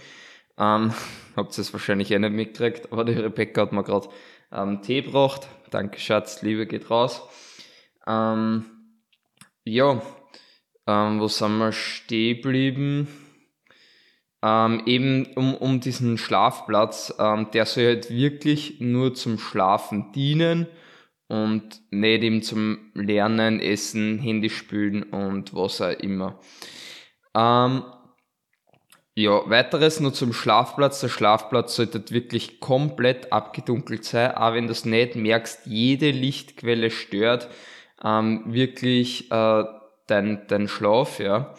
Ähm, 0.56 0.94
habt 1.36 1.58
ihr 1.58 1.60
es 1.60 1.72
wahrscheinlich 1.72 2.12
eh 2.12 2.18
nicht 2.18 2.32
mitgekriegt, 2.32 2.92
aber 2.92 3.04
die 3.04 3.12
Rebecca 3.12 3.62
hat 3.62 3.72
mir 3.72 3.82
gerade 3.82 4.08
ähm, 4.52 4.80
Tee 4.80 5.02
gebracht. 5.02 5.48
Danke, 5.70 5.98
Schatz, 5.98 6.42
Liebe 6.42 6.66
geht 6.66 6.88
raus. 6.88 7.20
Ähm, 8.06 8.64
ja, 9.64 10.00
ähm, 10.86 11.20
wo 11.20 11.26
sind 11.26 11.58
wir 11.58 11.72
stehen 11.72 12.36
geblieben? 12.36 13.25
Ähm, 14.42 14.82
eben 14.86 15.26
um, 15.34 15.54
um 15.54 15.80
diesen 15.80 16.18
Schlafplatz, 16.18 17.14
ähm, 17.18 17.48
der 17.52 17.66
soll 17.66 17.86
halt 17.86 18.10
wirklich 18.10 18.80
nur 18.80 19.14
zum 19.14 19.38
Schlafen 19.38 20.12
dienen 20.12 20.66
und 21.28 21.80
nicht 21.90 22.22
eben 22.22 22.42
zum 22.42 22.90
Lernen, 22.94 23.60
Essen, 23.60 24.18
Handy 24.18 24.50
spülen 24.50 25.04
und 25.04 25.54
was 25.54 25.80
auch 25.80 25.90
immer. 25.90 26.38
Ähm, 27.34 27.82
ja, 29.14 29.48
weiteres 29.48 30.00
nur 30.00 30.12
zum 30.12 30.34
Schlafplatz. 30.34 31.00
Der 31.00 31.08
Schlafplatz 31.08 31.74
sollte 31.74 32.10
wirklich 32.10 32.60
komplett 32.60 33.32
abgedunkelt 33.32 34.04
sein, 34.04 34.32
auch 34.32 34.52
wenn 34.52 34.66
du 34.66 34.72
es 34.72 34.84
nicht 34.84 35.16
merkst, 35.16 35.62
jede 35.64 36.10
Lichtquelle 36.10 36.90
stört 36.90 37.48
ähm, 38.04 38.42
wirklich 38.46 39.30
äh, 39.32 39.64
dein, 40.06 40.46
dein 40.46 40.68
Schlaf, 40.68 41.18
ja 41.18 41.54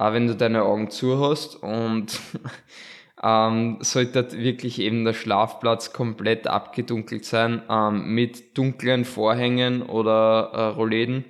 auch 0.00 0.14
wenn 0.14 0.26
du 0.26 0.34
deine 0.34 0.62
Augen 0.62 0.90
zu 0.90 1.20
hast 1.20 1.62
und 1.62 2.18
ähm, 3.22 3.76
sollte 3.80 4.32
wirklich 4.32 4.78
eben 4.78 5.04
der 5.04 5.12
Schlafplatz 5.12 5.92
komplett 5.92 6.46
abgedunkelt 6.46 7.26
sein 7.26 7.62
ähm, 7.68 8.14
mit 8.14 8.56
dunklen 8.56 9.04
Vorhängen 9.04 9.82
oder 9.82 10.52
äh, 10.54 10.62
Rollläden. 10.68 11.26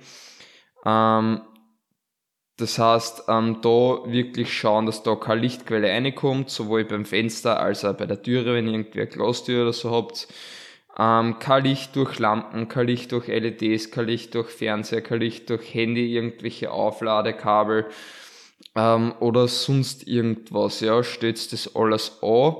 Ähm, 0.85 1.41
das 2.55 2.79
heißt, 2.79 3.23
ähm, 3.27 3.57
da 3.61 3.99
wirklich 4.05 4.53
schauen, 4.53 4.85
dass 4.85 5.03
da 5.03 5.15
keine 5.15 5.41
Lichtquelle 5.41 5.89
reinkommt, 5.89 6.49
sowohl 6.49 6.85
beim 6.85 7.03
Fenster 7.03 7.59
als 7.59 7.83
auch 7.83 7.95
bei 7.97 8.05
der 8.05 8.23
Türe, 8.23 8.53
wenn 8.53 8.67
ihr 8.67 8.73
irgendwie 8.73 9.01
eine 9.01 9.09
Glastür 9.09 9.63
oder 9.63 9.73
so 9.73 9.91
habt. 9.91 10.29
Ähm, 10.97 11.39
kein 11.39 11.65
Licht 11.65 11.93
durch 11.97 12.19
Lampen, 12.19 12.69
kein 12.69 12.87
Licht 12.87 13.11
durch 13.11 13.27
LEDs, 13.27 13.91
kein 13.91 14.05
Licht 14.05 14.33
durch 14.33 14.49
Fernseher, 14.49 15.01
kein 15.01 15.19
Licht 15.19 15.49
durch 15.49 15.73
Handy, 15.73 16.15
irgendwelche 16.15 16.71
Aufladekabel 16.71 17.87
ähm, 18.75 19.13
oder 19.19 19.47
sonst 19.47 20.07
irgendwas, 20.07 20.79
ja, 20.81 21.03
stellt 21.03 21.51
das 21.51 21.75
alles 21.75 22.17
an. 22.21 22.55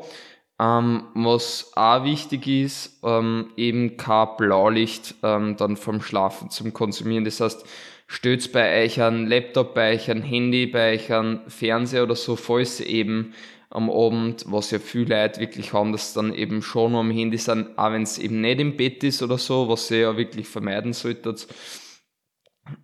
Ähm, 0.60 1.04
was 1.16 1.72
auch 1.76 2.04
wichtig 2.04 2.46
ist, 2.46 3.00
ähm, 3.04 3.52
eben 3.58 3.98
kein 3.98 4.28
Blaulicht 4.38 5.16
ähm, 5.24 5.58
dann 5.58 5.76
vom 5.76 6.02
Schlafen 6.02 6.52
zum 6.52 6.72
Konsumieren. 6.74 7.26
Das 7.26 7.40
heißt, 7.40 7.66
Stößt 8.14 8.52
bei 8.52 8.84
euch 8.84 9.02
ein 9.02 9.26
Laptop, 9.26 9.74
bei 9.74 9.94
euch 9.94 10.12
ein 10.12 10.22
Handy, 10.22 10.66
bei 10.68 10.96
euch 10.96 11.14
ein 11.14 11.40
Fernseher 11.48 12.04
oder 12.04 12.18
so, 12.18 12.36
falls 12.36 12.82
eben 12.82 13.34
am 13.70 13.90
Abend, 13.90 14.44
was 14.48 14.70
ja 14.72 14.80
viele 14.80 15.16
Leute 15.16 15.40
wirklich 15.40 15.72
haben, 15.72 15.94
dass 15.94 16.14
dann 16.14 16.34
eben 16.34 16.62
schon 16.62 16.94
am 16.96 17.10
Handy 17.10 17.38
sind, 17.38 17.78
auch 17.78 17.94
wenn 17.94 18.04
es 18.04 18.18
eben 18.18 18.42
nicht 18.42 18.60
im 18.60 18.76
Bett 18.76 19.02
ist 19.06 19.24
oder 19.24 19.38
so, 19.38 19.70
was 19.70 19.90
ihr 19.92 20.00
ja 20.00 20.18
wirklich 20.18 20.50
vermeiden 20.50 20.92
solltet, 20.92 21.48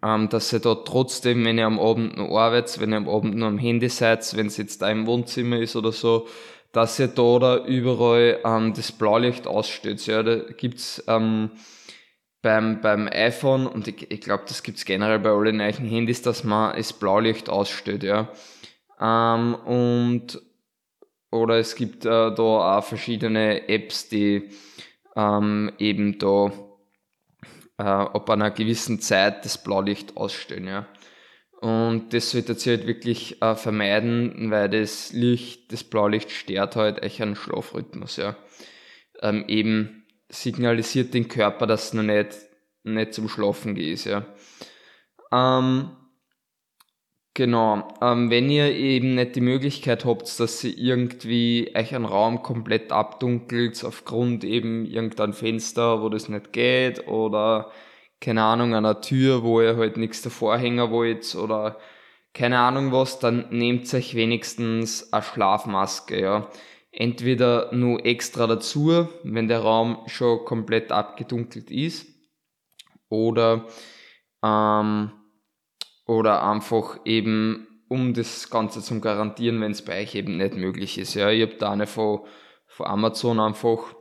ähm, 0.04 0.30
dass 0.30 0.54
ihr 0.54 0.60
da 0.60 0.76
trotzdem, 0.76 1.46
wenn 1.46 1.58
ihr 1.58 1.66
am 1.66 1.80
Abend 1.80 2.18
noch 2.18 2.38
arbeitet, 2.38 2.80
wenn 2.80 2.92
ihr 2.92 2.98
am 2.98 3.10
Abend 3.10 3.36
nur 3.36 3.48
am 3.48 3.58
Handy 3.58 3.90
seid, 3.90 4.36
wenn 4.36 4.48
es 4.48 4.58
jetzt 4.58 4.82
da 4.82 4.90
im 4.90 5.08
Wohnzimmer 5.08 5.60
ist 5.60 5.76
oder 5.76 5.92
so, 5.92 6.28
dass 6.72 7.00
ihr 7.00 7.08
da 7.08 7.22
oder 7.22 7.64
überall 7.66 8.40
ähm, 8.44 8.74
das 8.74 8.92
Blaulicht 8.92 9.48
ausstellt. 9.48 10.06
Ja, 10.06 10.24
da 10.24 10.36
gibt's 10.36 11.04
ähm, 11.08 11.52
beim, 12.42 12.82
beim 12.82 13.08
iPhone 13.08 13.68
und 13.68 13.88
ich, 13.88 14.12
ich 14.12 14.22
glaube, 14.22 14.44
das 14.48 14.64
gibt's 14.64 14.86
generell 14.86 15.20
bei 15.20 15.32
allen 15.32 15.58
neuen 15.58 15.86
Handys, 15.86 16.22
dass 16.22 16.44
man 16.44 16.76
das 16.76 16.94
Blaulicht 16.94 17.50
ausstellt, 17.50 18.04
ja. 18.04 18.30
Ähm, 19.00 19.56
und 19.56 20.42
oder 21.32 21.58
es 21.58 21.76
gibt 21.76 22.06
äh, 22.06 22.10
da 22.10 22.78
auch 22.78 22.84
verschiedene 22.84 23.68
Apps, 23.68 24.08
die 24.10 24.50
ähm, 25.16 25.72
eben 25.78 26.20
da 26.20 26.52
äh, 27.78 27.84
ab 27.84 28.30
einer 28.30 28.52
gewissen 28.52 29.00
Zeit 29.00 29.46
das 29.46 29.62
Blaulicht 29.64 30.18
ausstellen, 30.18 30.68
ja. 30.68 30.88
Und 31.60 32.14
das 32.14 32.32
solltet 32.32 32.64
ihr 32.66 32.78
halt 32.78 32.88
wirklich 32.88 33.42
äh, 33.42 33.56
vermeiden, 33.56 34.52
weil 34.52 34.70
das 34.70 35.12
Licht, 35.14 35.72
das 35.72 35.84
Blaulicht 35.84 36.30
stört 36.30 36.76
halt 36.76 37.02
euch 37.04 37.22
einen 37.22 37.36
Schlafrhythmus, 37.36 38.18
ja. 38.18 38.36
Ähm, 39.22 39.46
eben 39.48 40.06
signalisiert 40.30 41.14
den 41.14 41.28
Körper, 41.28 41.66
dass 41.66 41.86
es 41.86 41.94
noch 41.94 42.04
nicht, 42.04 42.36
nicht 42.84 43.14
zum 43.14 43.28
Schlafen 43.30 43.74
geht, 43.76 44.06
ja. 44.06 44.26
Ähm, 45.32 45.92
genau, 47.38 47.88
ähm, 48.02 48.32
wenn 48.32 48.50
ihr 48.50 48.72
eben 48.74 49.14
nicht 49.14 49.36
die 49.36 49.42
Möglichkeit 49.42 50.06
habt, 50.06 50.40
dass 50.40 50.64
ihr 50.64 50.76
irgendwie 50.76 51.72
euch 51.76 51.94
einen 51.94 52.06
Raum 52.06 52.42
komplett 52.42 52.92
abdunkelt, 52.92 53.86
aufgrund 53.86 54.44
eben 54.44 54.86
irgendein 54.86 55.34
Fenster, 55.34 56.02
wo 56.02 56.10
das 56.10 56.30
nicht 56.30 56.52
geht, 56.52 57.08
oder 57.08 57.72
keine 58.20 58.42
Ahnung, 58.42 58.74
einer 58.74 59.02
Tür, 59.02 59.44
wo 59.44 59.62
ihr 59.62 59.78
halt 59.78 59.98
nichts 59.98 60.24
davor 60.24 60.58
hängen 60.58 60.90
wollt, 60.90 61.36
oder 61.36 61.78
keine 62.34 62.58
Ahnung 62.58 62.92
was, 62.92 63.20
dann 63.20 63.46
nehmt 63.52 63.94
euch 63.94 64.16
wenigstens 64.16 65.14
eine 65.14 65.22
Schlafmaske, 65.22 66.20
ja. 66.20 66.50
Entweder 66.92 67.72
nur 67.72 68.04
extra 68.04 68.48
dazu, 68.48 69.08
wenn 69.24 69.48
der 69.48 69.60
Raum 69.60 70.00
schon 70.08 70.44
komplett 70.44 70.92
abgedunkelt 70.92 71.70
ist, 71.70 72.08
oder, 73.10 73.68
ähm, 74.44 75.12
oder 76.08 76.44
einfach 76.44 77.00
eben, 77.06 77.68
um 77.90 78.14
das 78.14 78.50
Ganze 78.50 78.82
zu 78.82 79.00
garantieren, 79.00 79.62
wenn 79.62 79.72
es 79.72 79.84
bei 79.84 80.02
euch 80.02 80.16
eben 80.16 80.38
nicht 80.38 80.56
möglich 80.56 80.98
ist. 80.98 81.14
Ja, 81.14 81.30
ich 81.30 81.42
habe 81.42 81.56
da 81.56 81.72
eine 81.72 81.88
von, 81.88 82.22
von 82.66 82.88
Amazon 82.88 83.40
einfach 83.40 83.94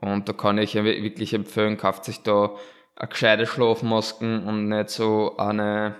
und 0.00 0.28
da 0.28 0.32
kann 0.32 0.58
ich 0.58 0.74
wirklich 0.74 1.34
empfehlen, 1.34 1.76
kauft 1.76 2.04
sich 2.04 2.22
da 2.22 2.56
eine 2.96 3.08
gescheite 3.08 3.46
Schlafmasken 3.46 4.46
und 4.46 4.68
nicht 4.68 4.90
so 4.90 5.36
eine 5.36 5.96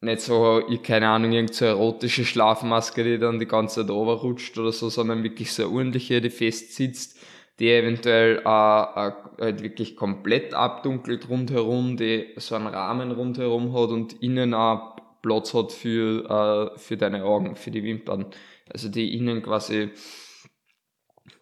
nicht 0.00 0.20
so, 0.20 0.62
ich 0.68 0.82
keine 0.82 1.08
Ahnung, 1.08 1.32
irgendeine 1.32 1.70
erotische 1.70 2.24
Schlafmaske, 2.24 3.02
die 3.02 3.18
dann 3.18 3.38
die 3.38 3.46
ganze 3.46 3.80
Zeit 3.80 3.90
runterrutscht 3.90 4.56
oder 4.58 4.70
so, 4.70 4.88
sondern 4.88 5.22
wirklich 5.22 5.52
so 5.52 5.64
ordentliche, 5.64 6.20
die 6.20 6.30
fest 6.30 6.74
sitzt, 6.74 7.18
die 7.58 7.70
eventuell 7.70 8.38
äh, 8.38 8.44
halt 8.44 9.62
wirklich 9.62 9.96
komplett 9.96 10.54
abdunkelt 10.54 11.28
rundherum, 11.28 11.96
die 11.96 12.34
so 12.36 12.54
einen 12.54 12.66
Rahmen 12.66 13.12
rundherum 13.12 13.72
hat 13.72 13.90
und 13.90 14.22
innen 14.22 14.54
auch 14.54 14.96
Platz 15.22 15.54
hat 15.54 15.72
für, 15.72 16.72
äh, 16.74 16.78
für 16.78 16.96
deine 16.96 17.24
Augen, 17.24 17.56
für 17.56 17.70
die 17.70 17.82
Wimpern. 17.82 18.26
Also 18.68 18.88
die 18.88 19.16
innen 19.16 19.42
quasi 19.42 19.90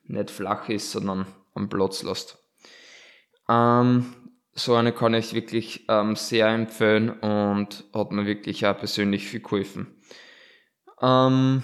nicht 0.04 0.30
flach 0.30 0.68
ist, 0.68 0.92
sondern 0.92 1.26
am 1.54 1.68
Platz 1.68 2.02
lässt. 2.02 2.38
Ähm, 3.48 4.14
so 4.52 4.74
eine 4.74 4.92
kann 4.92 5.14
ich 5.14 5.34
wirklich 5.34 5.84
ähm, 5.88 6.14
sehr 6.16 6.48
empfehlen 6.48 7.10
und 7.10 7.84
hat 7.92 8.12
mir 8.12 8.26
wirklich 8.26 8.64
auch 8.66 8.78
persönlich 8.78 9.26
viel 9.26 9.40
geholfen. 9.40 10.00
Ähm, 11.02 11.62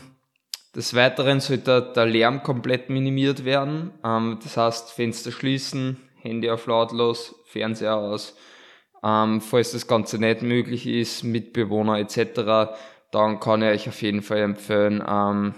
des 0.75 0.95
Weiteren 0.95 1.41
sollte 1.41 1.93
der 1.95 2.07
Lärm 2.07 2.43
komplett 2.43 2.91
minimiert 2.91 3.45
werden. 3.45 3.93
Ähm, 4.05 4.39
das 4.43 4.57
heißt, 4.57 4.93
Fenster 4.93 5.33
schließen, 5.33 5.97
Handy 6.23 6.51
auf 6.51 6.67
lautlos, 6.67 7.35
Fernseher 7.47 7.97
aus. 7.97 8.37
Ähm, 9.03 9.41
falls 9.41 9.73
das 9.73 9.87
Ganze 9.87 10.19
nicht 10.19 10.43
möglich 10.43 10.87
ist, 10.87 11.25
Mitbewohner 11.25 11.99
etc., 11.99 12.77
dann 13.13 13.41
kann 13.41 13.63
ich 13.63 13.69
euch 13.69 13.89
auf 13.89 14.03
jeden 14.03 14.23
Fall 14.23 14.39
empfehlen, 14.39 15.03
ähm, 15.07 15.55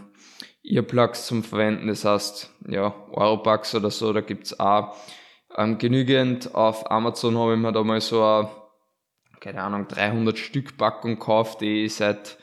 Earplugs 0.65 1.27
zum 1.27 1.43
Verwenden. 1.43 1.89
Das 1.89 2.05
heißt, 2.05 2.51
ja, 2.69 2.95
Eurobugs 3.11 3.75
oder 3.75 3.91
so, 3.91 4.13
da 4.13 4.21
gibt's 4.21 4.59
auch 4.59 4.97
ähm, 5.57 5.79
genügend. 5.79 6.55
Auf 6.55 6.91
Amazon 6.91 7.37
habe 7.37 7.55
ich 7.55 7.59
mir 7.59 7.73
da 7.73 7.83
mal 7.83 8.01
so 8.01 8.23
eine, 8.23 8.49
keine 9.41 9.63
Ahnung, 9.63 9.89
300 9.89 10.39
Stück 10.39 10.79
Packung 10.79 11.19
gekauft, 11.19 11.61
die 11.61 11.85
ich 11.85 11.97
seit 11.97 12.39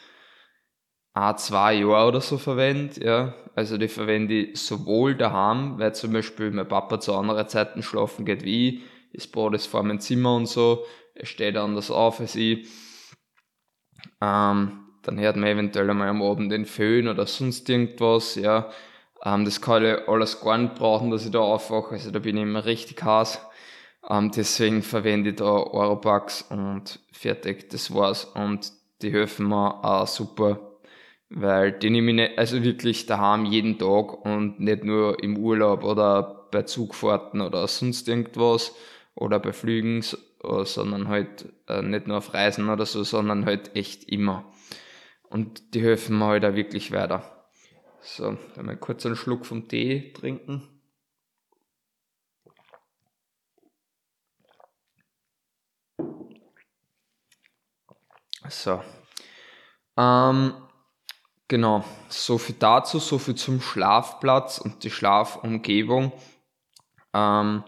ein, 1.14 1.38
zwei 1.38 1.74
Jahren 1.76 2.08
oder 2.08 2.22
so 2.22 2.38
verwende. 2.38 3.04
Ja. 3.04 3.34
Also 3.56 3.78
die 3.78 3.88
verwende 3.88 4.34
ich 4.36 4.62
sowohl 4.62 5.16
daheim, 5.16 5.80
weil 5.80 5.94
zum 5.94 6.14
Beispiel 6.14 6.52
mein 6.52 6.68
Papa 6.68 7.00
zu 7.00 7.14
anderen 7.16 7.48
Zeiten 7.48 7.84
schlafen 7.84 8.26
geht 8.26 8.44
wie 8.44 8.70
ich. 8.70 8.84
Das 9.14 9.28
Bad 9.28 9.56
ist 9.56 9.66
vor 9.66 9.84
meinem 9.84 10.00
Zimmer 10.00 10.36
und 10.36 10.48
so. 10.48 10.86
Er 11.16 11.26
steht 11.26 11.58
anders 11.58 11.92
auf 11.92 12.20
als 12.20 12.36
ich. 12.36 12.68
Ähm, 14.22 14.86
dann 15.02 15.20
hört 15.20 15.36
man 15.36 15.50
eventuell 15.50 15.90
einmal 15.90 16.10
am 16.10 16.22
Abend 16.22 16.52
den 16.52 16.66
Föhn 16.66 17.08
oder 17.08 17.26
sonst 17.26 17.68
irgendwas, 17.70 18.36
ja. 18.36 18.70
Ähm, 19.24 19.46
das 19.46 19.62
kann 19.62 19.84
ich 19.84 20.08
alles 20.08 20.40
gar 20.40 20.58
nicht 20.58 20.76
brauchen, 20.76 21.12
dass 21.12 21.26
ich 21.26 21.32
da 21.32 21.40
aufwache. 21.40 21.92
Also 21.92 22.12
da 22.12 22.20
bin 22.20 22.38
ich 22.38 22.44
immer 22.44 22.66
richtig 22.66 23.04
heiß. 23.04 23.40
Ähm, 24.10 24.32
deswegen 24.32 24.82
verwende 24.82 25.32
ich 25.32 25.36
da 25.38 25.52
Eurobugs 25.52 26.44
und 26.44 27.00
fertig, 27.12 27.70
das 27.70 27.94
war's. 27.94 28.26
Und 28.26 28.72
die 29.02 29.12
helfen 29.12 29.48
mir 29.48 29.84
auch 29.84 30.08
super, 30.08 30.69
weil 31.30 31.72
die 31.72 31.90
nehme 31.90 32.12
ich 32.12 32.16
nicht, 32.16 32.38
also 32.38 32.64
wirklich 32.64 33.06
daheim 33.06 33.46
jeden 33.46 33.78
Tag 33.78 34.26
und 34.26 34.60
nicht 34.60 34.84
nur 34.84 35.22
im 35.24 35.38
Urlaub 35.38 35.84
oder 35.84 36.48
bei 36.52 36.64
Zugfahrten 36.64 37.42
oder 37.42 37.68
sonst 37.68 38.08
irgendwas 38.08 38.76
oder 39.16 39.40
bei 39.40 39.54
Flügen, 39.54 40.02
sondern 40.64 41.08
halt 41.08 41.46
äh, 41.68 41.82
nicht 41.82 42.08
nur 42.08 42.18
auf 42.18 42.34
Reisen 42.34 42.70
oder 42.70 42.86
so, 42.86 43.04
sondern 43.04 43.46
halt 43.46 43.76
echt 43.76 44.06
immer. 44.06 44.52
Und 45.30 45.76
die 45.76 45.82
helfen 45.82 46.18
mir 46.18 46.26
halt 46.26 46.46
auch 46.46 46.56
wirklich 46.56 46.92
weiter. 46.92 47.24
So, 48.02 48.38
dann 48.56 48.66
mal 48.66 48.78
kurz 48.78 49.06
einen 49.06 49.16
Schluck 49.16 49.46
vom 49.46 49.68
Tee 49.68 50.14
trinken. 50.14 50.68
So. 58.50 58.82
Ähm, 59.98 60.54
genau, 61.50 61.84
so 62.08 62.38
viel 62.38 62.56
dazu, 62.58 63.00
so 63.00 63.18
viel 63.18 63.36
zum 63.36 63.60
Schlafplatz 63.60 64.60
und 64.60 64.86
die 64.86 64.90
Schlafumgebung. 64.90 66.14
Ähm, 67.14 67.64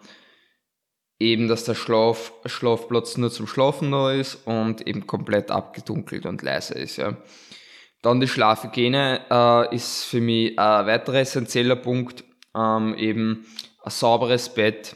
eben, 1.19 1.49
dass 1.49 1.65
der 1.65 1.75
Schlaf, 1.75 2.31
Schlafplatz 2.45 3.17
nur 3.17 3.31
zum 3.31 3.47
Schlafen 3.47 3.91
da 3.91 4.13
ist 4.13 4.47
und 4.47 4.87
eben 4.87 5.05
komplett 5.05 5.51
abgedunkelt 5.51 6.25
und 6.25 6.41
leise 6.41 6.75
ist. 6.75 6.95
Ja. 6.95 7.17
Dann 8.01 8.21
die 8.21 8.27
Schlafhygiene 8.27 9.25
äh, 9.29 9.75
ist 9.75 10.05
für 10.05 10.21
mich 10.21 10.57
ein 10.57 10.85
weiterer 10.87 11.19
essentieller 11.19 11.75
Punkt. 11.75 12.23
Ähm, 12.55 12.95
eben 12.95 13.45
ein 13.83 13.91
sauberes 13.91 14.53
Bett, 14.53 14.95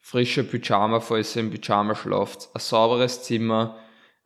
frischer 0.00 0.42
Pyjama, 0.42 1.00
falls 1.00 1.36
ihr 1.36 1.42
im 1.42 1.50
Pyjama 1.50 1.94
schlaft, 1.94 2.48
ein 2.54 2.60
sauberes 2.60 3.22
Zimmer, 3.22 3.78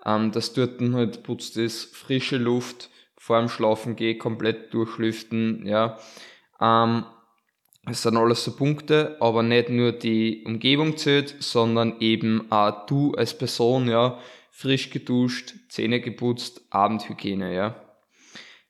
ähm, 0.05 0.33
das 0.33 0.53
dort 0.53 0.81
halt 0.81 1.23
putzt 1.23 1.57
ist, 1.57 1.95
frische 1.95 2.37
Luft 2.37 2.91
vor 3.21 3.39
dem 3.39 3.51
Schlafen 3.51 3.97
gehen, 3.97 4.19
komplett 4.19 4.73
durchlüften, 4.73 5.67
ja. 5.67 5.99
Ähm, 6.59 7.05
das 7.85 8.03
sind 8.03 8.17
alles 8.17 8.43
so 8.43 8.57
Punkte, 8.57 9.19
aber 9.21 9.43
nicht 9.43 9.69
nur 9.69 9.93
die 9.93 10.43
Umgebung 10.47 10.97
zählt, 10.97 11.37
sondern 11.39 12.01
eben 12.01 12.51
auch 12.51 12.87
du 12.87 13.13
als 13.13 13.37
Person, 13.37 13.89
ja, 13.89 14.19
frisch 14.51 14.89
geduscht, 14.89 15.53
Zähne 15.69 16.01
geputzt, 16.01 16.63
Abendhygiene, 16.71 17.55
ja. 17.55 17.75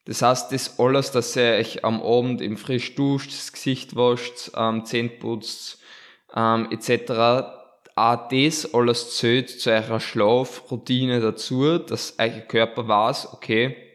Das 0.05 0.21
heißt, 0.21 0.51
das 0.51 0.81
alles, 0.81 1.13
dass 1.13 1.37
ihr 1.37 1.53
euch 1.53 1.85
am 1.85 2.03
Abend 2.03 2.41
im 2.41 2.57
frisch 2.57 2.97
duscht, 2.97 3.31
das 3.31 3.53
Gesicht 3.53 3.95
wascht, 3.95 4.51
ähm, 4.57 4.85
Zähne 4.85 5.11
putzt, 5.11 5.79
ähm, 6.35 6.69
etc., 6.73 7.57
auch 7.95 8.29
das 8.29 8.75
alles 8.75 9.17
zählt 9.17 9.49
zu 9.51 9.71
eurer 9.71 10.01
Schlafroutine 10.01 11.21
dazu, 11.21 11.79
dass 11.79 12.15
euer 12.19 12.41
Körper 12.41 12.89
weiß, 12.89 13.33
okay, 13.35 13.90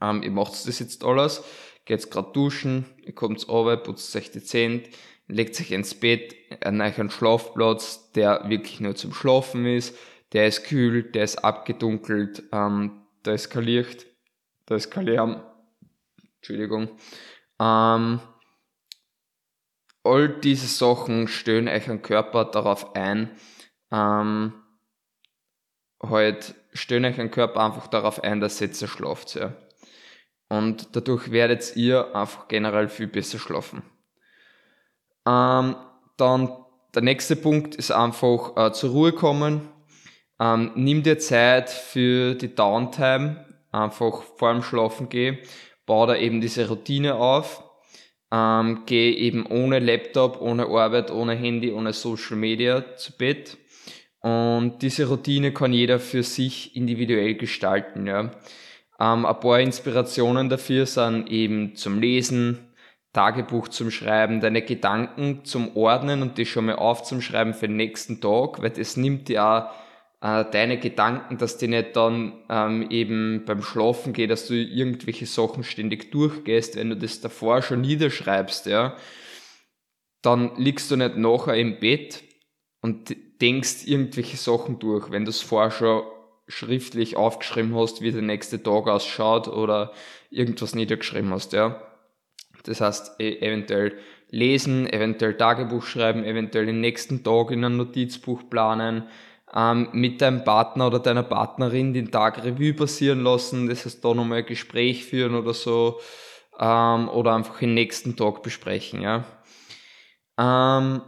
ähm, 0.00 0.22
ihr 0.22 0.30
macht 0.30 0.52
das 0.52 0.78
jetzt 0.78 1.04
alles, 1.04 1.42
geht 1.84 2.10
gerade 2.10 2.32
duschen, 2.32 2.84
ihr 3.02 3.14
kommt 3.14 3.48
runter, 3.48 3.76
putzt 3.76 4.14
euch 4.16 4.30
die 4.30 4.42
Zähne, 4.42 4.82
legt 5.28 5.54
sich 5.54 5.72
ins 5.72 5.94
Bett, 5.94 6.34
an 6.62 6.80
euch 6.80 6.98
einen 6.98 7.10
Schlafplatz, 7.10 8.12
der 8.12 8.48
wirklich 8.48 8.80
nur 8.80 8.94
zum 8.94 9.12
Schlafen 9.12 9.66
ist, 9.66 9.96
der 10.32 10.46
ist 10.46 10.64
kühl, 10.64 11.02
der 11.04 11.24
ist 11.24 11.44
abgedunkelt, 11.44 12.44
ähm, 12.52 13.06
da 13.22 13.32
ist 13.32 13.50
kein 13.50 13.64
Licht, 13.64 14.06
da 14.66 14.76
ist 14.76 14.90
kein 14.90 15.06
Lärm. 15.06 15.42
Entschuldigung. 16.36 16.90
Ähm, 17.60 18.20
all 20.04 20.28
diese 20.40 20.66
Sachen 20.66 21.26
stellen 21.28 21.68
euch 21.68 21.88
einen 21.90 22.02
Körper 22.02 22.44
darauf 22.44 22.94
ein, 22.94 23.36
ähm, 23.90 24.52
halt 26.02 26.54
stellen 26.72 27.04
euch 27.04 27.18
einen 27.18 27.30
Körper 27.30 27.64
einfach 27.64 27.88
darauf 27.88 28.22
ein, 28.22 28.40
dass 28.40 28.60
ihr 28.60 28.68
jetzt 28.68 28.86
schlaft. 28.88 29.34
Ja. 29.34 29.54
Und 30.48 30.94
dadurch 30.94 31.30
werdet 31.30 31.76
ihr 31.76 32.14
einfach 32.14 32.48
generell 32.48 32.88
viel 32.88 33.08
besser 33.08 33.38
schlafen. 33.38 33.82
Ähm, 35.26 35.76
dann 36.16 36.50
der 36.94 37.02
nächste 37.02 37.36
Punkt 37.36 37.74
ist 37.74 37.90
einfach 37.90 38.56
äh, 38.56 38.72
zur 38.72 38.90
Ruhe 38.90 39.12
kommen. 39.12 39.68
Ähm, 40.40 40.72
nimm 40.76 41.02
dir 41.02 41.18
Zeit 41.18 41.68
für 41.70 42.34
die 42.34 42.54
Downtime, 42.54 43.44
einfach 43.72 44.22
vor 44.22 44.52
dem 44.52 44.62
Schlafen 44.62 45.08
gehen. 45.08 45.38
Bau 45.84 46.06
da 46.06 46.16
eben 46.16 46.40
diese 46.40 46.68
Routine 46.68 47.16
auf. 47.16 47.62
Ähm, 48.32 48.82
geh 48.86 49.12
eben 49.12 49.46
ohne 49.46 49.78
Laptop, 49.78 50.40
ohne 50.40 50.66
Arbeit, 50.66 51.10
ohne 51.10 51.34
Handy, 51.34 51.72
ohne 51.72 51.92
Social 51.92 52.36
Media 52.36 52.96
zu 52.96 53.16
Bett. 53.16 53.56
Und 54.20 54.82
diese 54.82 55.06
Routine 55.08 55.52
kann 55.52 55.72
jeder 55.72 56.00
für 56.00 56.22
sich 56.22 56.74
individuell 56.74 57.34
gestalten. 57.34 58.06
Ja. 58.06 58.32
Ähm, 58.98 59.26
ein 59.26 59.40
paar 59.40 59.60
Inspirationen 59.60 60.48
dafür 60.48 60.86
sind 60.86 61.28
eben 61.30 61.76
zum 61.76 62.00
Lesen, 62.00 62.58
Tagebuch 63.12 63.68
zum 63.68 63.90
Schreiben, 63.90 64.40
deine 64.40 64.62
Gedanken 64.62 65.44
zum 65.44 65.74
Ordnen 65.76 66.22
und 66.22 66.36
die 66.38 66.46
schon 66.46 66.66
mal 66.66 66.76
aufzuschreiben 66.76 67.54
für 67.54 67.66
den 67.66 67.76
nächsten 67.76 68.20
Tag, 68.20 68.60
weil 68.60 68.70
das 68.70 68.96
nimmt 68.96 69.28
dir 69.28 69.44
auch 69.44 69.70
äh, 70.20 70.44
deine 70.50 70.78
Gedanken, 70.78 71.38
dass 71.38 71.56
die 71.56 71.68
nicht 71.68 71.96
dann 71.96 72.32
ähm, 72.50 72.90
eben 72.90 73.44
beim 73.46 73.62
Schlafen 73.62 74.12
geht, 74.12 74.30
dass 74.30 74.46
du 74.46 74.54
irgendwelche 74.54 75.26
Sachen 75.26 75.64
ständig 75.64 76.10
durchgehst, 76.10 76.76
wenn 76.76 76.90
du 76.90 76.96
das 76.96 77.20
davor 77.20 77.62
schon 77.62 77.80
niederschreibst, 77.80 78.66
ja, 78.66 78.96
dann 80.22 80.52
liegst 80.56 80.90
du 80.90 80.96
nicht 80.96 81.16
nachher 81.16 81.54
im 81.54 81.78
Bett 81.78 82.22
und 82.82 83.16
denkst 83.40 83.86
irgendwelche 83.86 84.36
Sachen 84.36 84.78
durch, 84.78 85.10
wenn 85.10 85.24
du 85.24 85.30
es 85.30 85.40
vorher 85.40 85.70
schon 85.70 86.02
schriftlich 86.48 87.16
aufgeschrieben 87.16 87.74
hast, 87.74 88.00
wie 88.00 88.12
der 88.12 88.22
nächste 88.22 88.62
Tag 88.62 88.86
ausschaut 88.86 89.48
oder 89.48 89.92
irgendwas 90.30 90.74
niedergeschrieben 90.74 91.30
hast, 91.30 91.52
ja. 91.52 91.82
Das 92.64 92.80
heißt, 92.80 93.20
e-, 93.20 93.38
eventuell 93.38 93.96
lesen, 94.30 94.88
eventuell 94.92 95.36
Tagebuch 95.36 95.84
schreiben, 95.84 96.24
eventuell 96.24 96.66
den 96.66 96.80
nächsten 96.80 97.22
Tag 97.22 97.50
in 97.50 97.64
ein 97.64 97.76
Notizbuch 97.76 98.48
planen, 98.50 99.08
ähm, 99.54 99.88
mit 99.92 100.20
deinem 100.20 100.44
Partner 100.44 100.88
oder 100.88 100.98
deiner 100.98 101.22
Partnerin 101.22 101.94
den 101.94 102.10
Tag 102.10 102.44
Revue 102.44 102.74
passieren 102.74 103.22
lassen, 103.22 103.68
das 103.68 103.84
heißt 103.84 104.04
da 104.04 104.14
nochmal 104.14 104.38
ein 104.38 104.46
Gespräch 104.46 105.04
führen 105.04 105.34
oder 105.34 105.54
so, 105.54 106.00
ähm, 106.58 107.08
oder 107.08 107.34
einfach 107.34 107.58
den 107.58 107.74
nächsten 107.74 108.16
Tag 108.16 108.42
besprechen, 108.42 109.02
ja. 109.02 109.24
Ähm, 110.38 111.02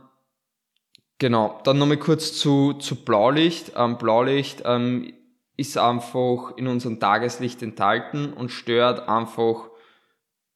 genau, 1.18 1.60
dann 1.64 1.78
nochmal 1.78 1.98
kurz 1.98 2.32
zu, 2.32 2.74
zu 2.74 3.04
Blaulicht. 3.04 3.72
Ähm, 3.76 3.98
Blaulicht 3.98 4.62
ähm, 4.64 5.12
ist 5.58 5.76
einfach 5.76 6.56
in 6.56 6.68
unserem 6.68 7.00
Tageslicht 7.00 7.62
enthalten 7.62 8.32
und 8.32 8.50
stört 8.50 9.08
einfach 9.08 9.68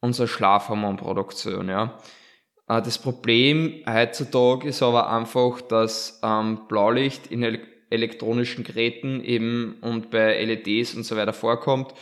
unsere 0.01 0.29
Schlafhormonproduktion. 0.29 1.69
Ja. 1.69 1.99
Äh, 2.69 2.81
das 2.81 2.99
Problem 2.99 3.83
heutzutage 3.87 4.69
ist 4.69 4.83
aber 4.83 5.11
einfach, 5.11 5.61
dass 5.61 6.21
ähm, 6.23 6.67
Blaulicht 6.69 7.27
in 7.27 7.59
elektronischen 7.91 8.63
Geräten 8.63 9.23
eben 9.25 9.79
und 9.83 10.11
bei 10.11 10.43
LEDs 10.45 10.95
und 10.95 11.03
so 11.03 11.17
weiter 11.17 11.33
vorkommt. 11.33 11.93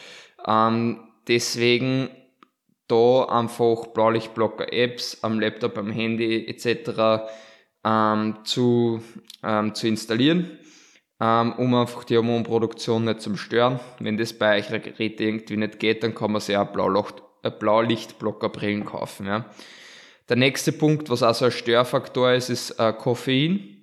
Ähm, 0.47 1.01
deswegen 1.27 2.11
da 2.87 3.25
einfach 3.25 3.87
Blaulichtblocker-Apps 3.95 5.25
am 5.25 5.41
Laptop, 5.41 5.79
am 5.79 5.91
Handy 5.91 6.47
etc. 6.47 7.25
Ähm, 7.83 8.37
zu, 8.45 9.01
zu 9.73 9.87
installieren 9.89 10.59
ähm, 11.21 11.53
um 11.53 11.75
einfach 11.75 12.05
die 12.05 12.17
Hormonproduktion 12.17 13.05
nicht 13.05 13.21
zu 13.21 13.37
stören. 13.37 13.81
Wenn 13.99 14.17
das 14.17 14.33
bei 14.33 14.63
euren 14.63 14.83
Geräten 14.83 15.23
irgendwie 15.23 15.57
nicht 15.57 15.79
geht, 15.79 16.03
dann 16.03 16.15
kann 16.15 16.33
man 16.33 16.41
sich 16.41 16.57
auch 16.57 16.69
Blaulicht, 16.69 17.23
äh, 17.43 17.51
Blaulichtblockerbrillen 17.51 18.85
kaufen. 18.85 19.27
Ja. 19.27 19.45
Der 20.29 20.37
nächste 20.37 20.73
Punkt, 20.73 21.11
was 21.11 21.23
auch 21.23 21.35
so 21.35 21.47
ein 21.47 21.51
Störfaktor 21.51 22.33
ist, 22.33 22.51
ist 22.51 22.71
äh, 22.79 22.93
Koffein. 22.93 23.77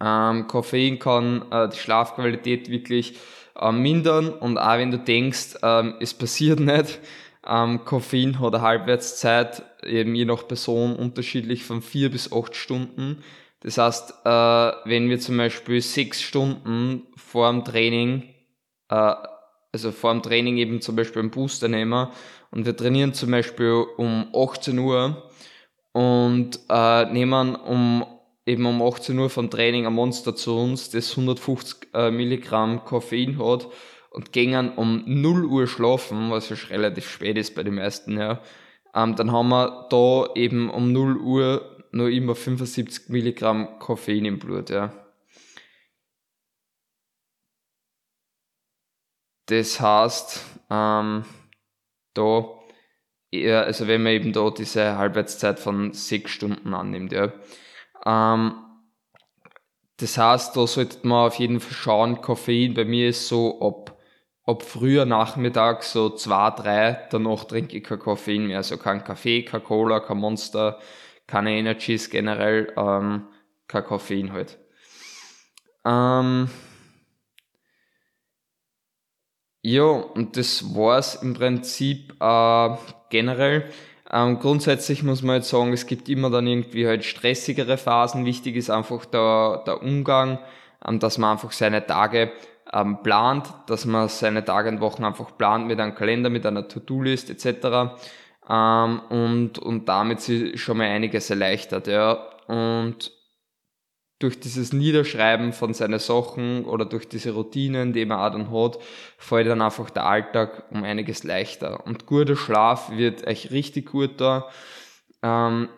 Ähm, 0.00 0.46
Koffein 0.46 0.98
kann 0.98 1.50
äh, 1.50 1.68
die 1.68 1.78
Schlafqualität 1.78 2.68
wirklich 2.68 3.18
äh, 3.58 3.72
mindern 3.72 4.28
und 4.28 4.58
auch 4.58 4.76
wenn 4.76 4.90
du 4.90 4.98
denkst, 4.98 5.56
ähm, 5.62 5.94
es 6.00 6.14
passiert 6.14 6.60
nicht, 6.60 7.00
ähm, 7.46 7.84
Koffein 7.84 8.38
hat 8.40 8.54
eine 8.54 8.62
Halbwertszeit 8.62 9.62
eben 9.84 10.14
je 10.14 10.24
nach 10.24 10.46
Person 10.46 10.94
unterschiedlich 10.94 11.64
von 11.64 11.82
vier 11.82 12.10
bis 12.10 12.32
acht 12.32 12.54
Stunden. 12.54 13.22
Das 13.62 13.78
heißt, 13.78 14.14
äh, 14.24 14.72
wenn 14.84 15.08
wir 15.08 15.20
zum 15.20 15.36
Beispiel 15.36 15.80
sechs 15.80 16.20
Stunden 16.20 17.06
vor 17.16 17.50
dem 17.50 17.64
Training, 17.64 18.24
äh, 18.88 19.14
also 19.72 19.92
vor 19.92 20.12
dem 20.12 20.22
Training 20.22 20.56
eben 20.58 20.80
zum 20.80 20.96
Beispiel 20.96 21.20
einen 21.20 21.30
Booster 21.30 21.68
nehmen 21.68 22.08
und 22.50 22.66
wir 22.66 22.76
trainieren 22.76 23.14
zum 23.14 23.30
Beispiel 23.30 23.86
um 23.96 24.26
18 24.34 24.78
Uhr 24.78 25.30
und 25.92 26.58
äh, 26.68 27.04
nehmen 27.12 27.54
um 27.54 28.04
eben 28.46 28.66
um 28.66 28.82
18 28.82 29.16
Uhr 29.18 29.30
vom 29.30 29.48
Training 29.48 29.86
ein 29.86 29.92
Monster 29.92 30.34
zu 30.34 30.56
uns, 30.58 30.90
das 30.90 31.10
150 31.10 31.88
äh, 31.94 32.10
Milligramm 32.10 32.84
Koffein 32.84 33.38
hat 33.38 33.68
und 34.10 34.32
gehen 34.32 34.72
um 34.74 35.04
0 35.06 35.44
Uhr 35.44 35.66
schlafen, 35.68 36.30
was 36.30 36.48
ja 36.48 36.56
relativ 36.68 37.08
spät 37.08 37.38
ist 37.38 37.54
bei 37.54 37.62
den 37.62 37.76
meisten, 37.76 38.18
ja, 38.18 38.40
ähm, 38.94 39.16
dann 39.16 39.32
haben 39.32 39.48
wir 39.48 39.86
da 39.90 40.34
eben 40.34 40.68
um 40.68 40.92
0 40.92 41.16
Uhr 41.18 41.71
nur 41.92 42.10
immer 42.10 42.34
75 42.34 43.08
Milligramm 43.08 43.78
Koffein 43.78 44.24
im 44.24 44.38
Blut, 44.38 44.70
ja. 44.70 44.92
Das 49.46 49.80
heißt, 49.80 50.40
ähm, 50.70 51.24
da, 52.14 52.44
eher, 53.30 53.64
also 53.64 53.86
wenn 53.88 54.02
man 54.02 54.12
eben 54.12 54.32
da 54.32 54.50
diese 54.50 54.96
Halbwertszeit 54.96 55.58
von 55.60 55.92
sechs 55.92 56.30
Stunden 56.30 56.74
annimmt, 56.74 57.12
ja. 57.12 57.32
Ähm, 58.06 58.54
das 59.98 60.18
heißt, 60.18 60.56
da 60.56 60.66
sollte 60.66 61.06
man 61.06 61.26
auf 61.26 61.36
jeden 61.36 61.60
Fall 61.60 61.72
schauen, 61.72 62.20
Koffein 62.22 62.74
bei 62.74 62.84
mir 62.84 63.10
ist 63.10 63.28
so 63.28 63.60
ab, 63.60 63.98
ab 64.44 64.62
früher 64.62 65.04
Nachmittag, 65.04 65.82
so 65.84 66.10
zwei, 66.10 66.50
drei, 66.50 67.06
danach 67.10 67.44
trinke 67.44 67.76
ich 67.76 67.84
kein 67.84 67.98
Koffein 67.98 68.46
mehr, 68.46 68.58
also 68.58 68.78
kein 68.78 69.04
Kaffee, 69.04 69.44
kein 69.44 69.62
Cola, 69.62 70.00
kein 70.00 70.18
Monster, 70.18 70.78
keine 71.32 71.52
Energies 71.52 72.10
generell, 72.10 72.74
ähm, 72.76 73.26
kein 73.66 73.84
Koffein 73.84 74.34
halt. 74.34 74.58
Ähm, 75.82 76.50
ja, 79.62 79.82
und 79.82 80.36
das 80.36 80.74
war's 80.74 81.14
im 81.22 81.32
Prinzip 81.32 82.12
äh, 82.20 82.76
generell. 83.08 83.64
Ähm, 84.10 84.40
grundsätzlich 84.40 85.02
muss 85.04 85.22
man 85.22 85.36
jetzt 85.36 85.48
sagen, 85.48 85.72
es 85.72 85.86
gibt 85.86 86.10
immer 86.10 86.28
dann 86.28 86.46
irgendwie 86.46 86.86
halt 86.86 87.02
stressigere 87.02 87.78
Phasen. 87.78 88.26
Wichtig 88.26 88.56
ist 88.56 88.68
einfach 88.68 89.06
der, 89.06 89.62
der 89.66 89.80
Umgang, 89.80 90.38
ähm, 90.86 90.98
dass 90.98 91.16
man 91.16 91.30
einfach 91.30 91.52
seine 91.52 91.86
Tage 91.86 92.30
ähm, 92.74 93.02
plant, 93.02 93.54
dass 93.68 93.86
man 93.86 94.10
seine 94.10 94.44
Tage 94.44 94.68
und 94.68 94.82
Wochen 94.82 95.02
einfach 95.02 95.34
plant 95.38 95.66
mit 95.66 95.80
einem 95.80 95.94
Kalender, 95.94 96.28
mit 96.28 96.44
einer 96.44 96.68
To-Do-List 96.68 97.30
etc 97.30 97.96
ähm, 98.48 99.00
und, 99.08 99.58
und 99.58 99.88
damit 99.88 100.20
sie 100.20 100.56
schon 100.58 100.78
mal 100.78 100.88
einiges 100.88 101.30
erleichtert. 101.30 101.86
Ja. 101.86 102.28
Und 102.46 103.12
durch 104.22 104.38
dieses 104.38 104.72
Niederschreiben 104.72 105.52
von 105.52 105.74
seinen 105.74 105.98
Sachen 105.98 106.64
oder 106.64 106.84
durch 106.84 107.08
diese 107.08 107.32
Routinen, 107.32 107.92
die 107.92 108.04
man 108.04 108.20
auch 108.20 108.32
dann 108.32 108.52
hat, 108.52 108.78
fällt 109.18 109.48
dann 109.48 109.62
einfach 109.62 109.90
der 109.90 110.06
Alltag 110.06 110.64
um 110.70 110.84
einiges 110.84 111.24
leichter. 111.24 111.84
Und 111.86 112.06
guter 112.06 112.36
Schlaf 112.36 112.90
wird 112.96 113.26
euch 113.26 113.50
richtig 113.50 113.90
gut 113.90 114.20
da. 114.20 114.48
Ähm, 115.22 115.68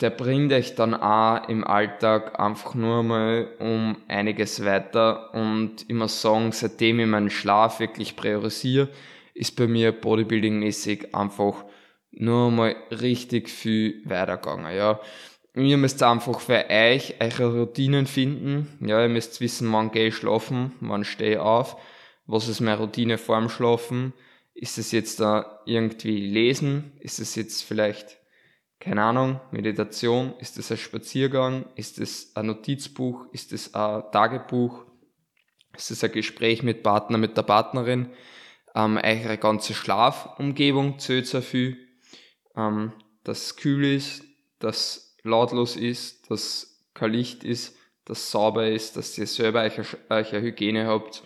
der 0.00 0.10
bringt 0.10 0.52
euch 0.52 0.74
dann 0.74 0.94
auch 0.94 1.48
im 1.48 1.64
Alltag 1.64 2.38
einfach 2.38 2.74
nur 2.74 3.02
mal 3.02 3.48
um 3.58 3.96
einiges 4.06 4.64
weiter. 4.64 5.34
Und 5.34 5.84
ich 5.88 5.94
muss 5.94 6.22
sagen, 6.22 6.52
seitdem 6.52 7.00
ich 7.00 7.06
meinen 7.06 7.30
Schlaf 7.30 7.80
wirklich 7.80 8.16
priorisiere, 8.16 8.88
ist 9.34 9.56
bei 9.56 9.66
mir 9.66 9.92
Bodybuilding-mäßig 9.92 11.14
einfach 11.14 11.64
nur 12.18 12.50
mal 12.50 12.76
richtig 12.90 13.48
viel 13.48 14.02
weitergegangen, 14.04 14.74
ja. 14.74 15.00
Ihr 15.54 15.76
müsst 15.76 16.02
einfach 16.02 16.40
für 16.40 16.66
euch 16.68 17.14
eure 17.20 17.60
Routinen 17.60 18.06
finden. 18.06 18.78
Ja, 18.80 19.02
ihr 19.02 19.08
müsst 19.08 19.40
wissen, 19.40 19.72
wann 19.72 19.90
gehe 19.90 20.08
ich 20.08 20.16
schlafen, 20.16 20.72
wann 20.80 21.04
stehe 21.04 21.32
ich 21.32 21.38
auf, 21.38 21.76
was 22.26 22.48
ist 22.48 22.60
meine 22.60 22.78
Routine 22.78 23.18
vor 23.18 23.38
dem 23.40 23.48
Schlafen. 23.48 24.12
Ist 24.54 24.78
es 24.78 24.92
jetzt 24.92 25.20
da 25.20 25.60
irgendwie 25.66 26.20
lesen? 26.26 26.92
Ist 27.00 27.20
es 27.20 27.34
jetzt 27.36 27.62
vielleicht, 27.62 28.18
keine 28.80 29.02
Ahnung, 29.02 29.40
Meditation? 29.52 30.34
Ist 30.38 30.58
es 30.58 30.70
ein 30.70 30.76
Spaziergang? 30.76 31.66
Ist 31.76 31.98
es 31.98 32.34
ein 32.34 32.46
Notizbuch? 32.46 33.26
Ist 33.32 33.52
es 33.52 33.74
ein 33.74 34.02
Tagebuch? 34.12 34.84
Es 35.72 35.90
ist 35.90 36.02
ein 36.02 36.12
Gespräch 36.12 36.62
mit 36.64 36.82
Partner, 36.82 37.18
mit 37.18 37.36
der 37.36 37.42
Partnerin. 37.42 38.10
Ähm, 38.74 38.98
eure 39.02 39.38
ganze 39.38 39.74
Schlafumgebung 39.74 40.98
zählt 40.98 41.26
sehr 41.28 41.42
viel. 41.42 41.87
Ähm, 42.58 42.92
dass 43.24 43.44
es 43.44 43.56
kühl 43.56 43.84
ist, 43.84 44.24
dass 44.58 45.16
lautlos 45.22 45.76
ist, 45.76 46.30
dass 46.30 46.84
kein 46.94 47.12
Licht 47.12 47.44
ist, 47.44 47.76
dass 48.04 48.30
sauber 48.30 48.68
ist, 48.68 48.96
dass 48.96 49.16
ihr 49.16 49.26
selber 49.26 49.62
eure, 49.62 49.84
eure 50.08 50.42
Hygiene 50.42 50.86
habt. 50.86 51.22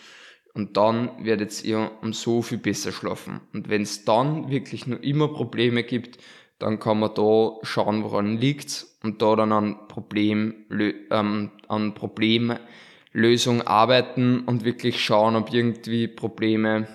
Und 0.54 0.76
dann 0.76 1.24
werdet 1.24 1.64
ihr 1.64 1.90
um 2.02 2.12
so 2.12 2.42
viel 2.42 2.58
besser 2.58 2.92
schlafen. 2.92 3.40
Und 3.54 3.70
wenn 3.70 3.82
es 3.82 4.04
dann 4.04 4.50
wirklich 4.50 4.86
nur 4.86 5.02
immer 5.02 5.28
Probleme 5.28 5.82
gibt, 5.82 6.18
dann 6.58 6.78
kann 6.78 7.00
man 7.00 7.14
da 7.14 7.56
schauen, 7.62 8.04
woran 8.04 8.36
liegt 8.36 8.86
und 9.02 9.22
da 9.22 9.34
dann 9.34 9.52
an 9.52 9.88
Problem, 9.88 10.66
ähm, 11.10 11.50
an 11.68 11.94
Problemlösung 11.94 13.62
arbeiten 13.62 14.40
und 14.40 14.64
wirklich 14.64 15.02
schauen, 15.02 15.36
ob 15.36 15.52
irgendwie 15.52 16.06
Probleme 16.06 16.86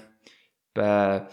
bei 0.74 1.28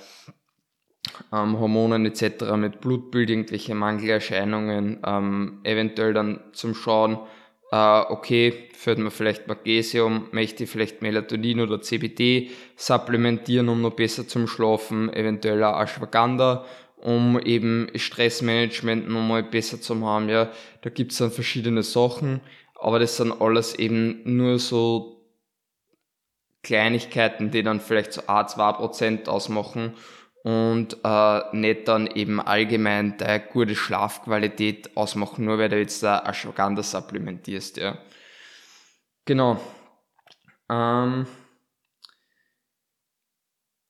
ähm, 1.32 1.58
Hormonen 1.58 2.06
etc. 2.06 2.56
mit 2.56 2.80
Blutbild, 2.80 3.30
irgendwelche 3.30 3.74
Mangelerscheinungen, 3.74 5.00
ähm, 5.06 5.60
eventuell 5.64 6.14
dann 6.14 6.40
zum 6.52 6.74
Schauen, 6.74 7.18
äh, 7.70 8.00
okay, 8.08 8.68
fällt 8.72 8.98
mir 8.98 9.10
vielleicht 9.10 9.48
Magnesium, 9.48 10.28
möchte 10.32 10.64
ich 10.64 10.70
vielleicht 10.70 11.02
Melatonin 11.02 11.60
oder 11.60 11.80
CBD 11.80 12.50
supplementieren, 12.76 13.68
um 13.68 13.82
noch 13.82 13.94
besser 13.94 14.28
zum 14.28 14.46
Schlafen, 14.46 15.12
eventuell 15.12 15.62
auch 15.64 15.80
Ashwagandha, 15.80 16.64
um 16.96 17.38
eben 17.40 17.88
Stressmanagement 17.94 19.08
nochmal 19.08 19.42
besser 19.42 19.80
zu 19.80 20.00
haben. 20.06 20.28
Ja, 20.28 20.50
da 20.82 20.90
gibt's 20.90 21.18
dann 21.18 21.30
verschiedene 21.30 21.82
Sachen, 21.82 22.40
aber 22.80 22.98
das 22.98 23.16
sind 23.16 23.40
alles 23.40 23.74
eben 23.74 24.20
nur 24.24 24.58
so 24.58 25.10
Kleinigkeiten, 26.62 27.50
die 27.50 27.62
dann 27.62 27.80
vielleicht 27.80 28.12
so 28.12 28.22
A2% 28.22 29.28
ausmachen 29.28 29.94
und 30.44 30.98
äh, 31.02 31.40
nicht 31.56 31.88
dann 31.88 32.06
eben 32.06 32.38
allgemein 32.38 33.16
der 33.16 33.40
gute 33.40 33.74
Schlafqualität 33.74 34.94
ausmachen, 34.94 35.46
nur 35.46 35.58
weil 35.58 35.70
du 35.70 35.78
jetzt 35.78 36.02
da 36.02 36.18
Ashwagandha 36.18 36.82
supplementierst, 36.82 37.78
ja. 37.78 37.96
Genau. 39.24 39.58
Ähm, 40.70 41.26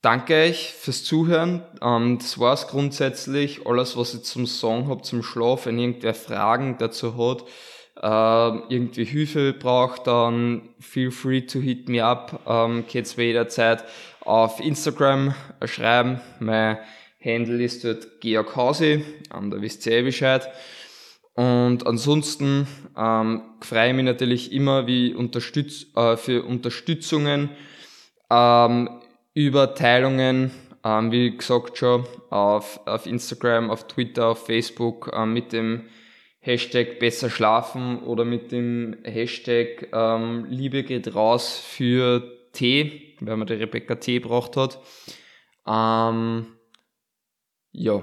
danke 0.00 0.34
euch 0.34 0.72
fürs 0.72 1.02
Zuhören. 1.02 1.64
Ähm, 1.82 2.18
das 2.18 2.38
war's 2.38 2.68
grundsätzlich. 2.68 3.66
Alles, 3.66 3.96
was 3.96 4.14
ich 4.14 4.22
zum 4.22 4.46
Song 4.46 4.88
habe, 4.88 5.02
zum 5.02 5.24
Schlaf, 5.24 5.66
wenn 5.66 5.80
irgendwer 5.80 6.14
Fragen 6.14 6.78
dazu 6.78 7.16
hat, 7.16 7.44
äh, 8.00 8.72
irgendwie 8.72 9.04
Hilfe 9.04 9.54
braucht, 9.54 10.06
dann 10.06 10.68
feel 10.78 11.10
free 11.10 11.40
to 11.40 11.58
hit 11.58 11.88
me 11.88 12.04
up. 12.04 12.40
Ähm, 12.46 12.84
geht's 12.86 13.16
jederzeit 13.16 13.82
auf 14.24 14.60
Instagram 14.60 15.34
schreiben. 15.64 16.20
Mein 16.40 16.78
Handle 17.24 17.62
ist 17.62 17.84
dort 17.84 18.20
Georg 18.20 18.54
Hausi, 18.56 19.04
ähm, 19.34 19.50
da 19.50 19.60
wisst 19.60 19.86
ihr 19.86 19.92
eh 19.92 20.02
Bescheid. 20.02 20.48
Und 21.34 21.86
ansonsten 21.86 22.68
ähm, 22.96 23.42
freue 23.60 23.88
ich 23.88 23.94
mich 23.94 24.04
natürlich 24.04 24.52
immer 24.52 24.86
wie 24.86 25.14
unterstütz 25.14 25.86
äh, 25.96 26.16
für 26.16 26.44
Unterstützungen, 26.44 27.50
ähm, 28.30 28.88
über 29.34 29.74
Teilungen, 29.74 30.52
ähm, 30.84 31.10
wie 31.10 31.36
gesagt 31.36 31.78
schon, 31.78 32.04
auf, 32.30 32.80
auf 32.86 33.06
Instagram, 33.06 33.70
auf 33.70 33.88
Twitter, 33.88 34.28
auf 34.28 34.46
Facebook 34.46 35.10
ähm, 35.12 35.32
mit 35.32 35.52
dem 35.52 35.84
Hashtag 36.38 37.00
besser 37.00 37.30
schlafen 37.30 38.00
oder 38.00 38.24
mit 38.24 38.52
dem 38.52 38.98
Hashtag 39.02 39.88
ähm, 39.92 40.46
Liebe 40.50 40.84
geht 40.84 41.14
raus 41.14 41.58
für 41.58 42.22
Tee 42.54 43.04
weil 43.26 43.36
man 43.36 43.46
die 43.46 43.54
Rebecca 43.54 43.94
T 43.96 44.18
braucht 44.18 44.56
hat. 44.56 44.78
Ähm, 45.66 46.46
ja. 47.72 48.02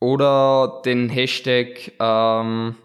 Oder 0.00 0.82
den 0.84 1.08
Hashtag 1.08 1.92
ähm, 1.98 2.76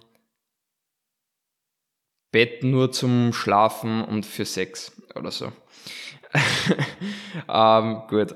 Bett 2.32 2.64
nur 2.64 2.92
zum 2.92 3.34
Schlafen 3.34 4.04
und 4.04 4.26
für 4.26 4.46
Sex 4.46 5.00
oder 5.16 5.30
so. 5.30 5.52
ähm, 7.48 8.02
gut. 8.10 8.36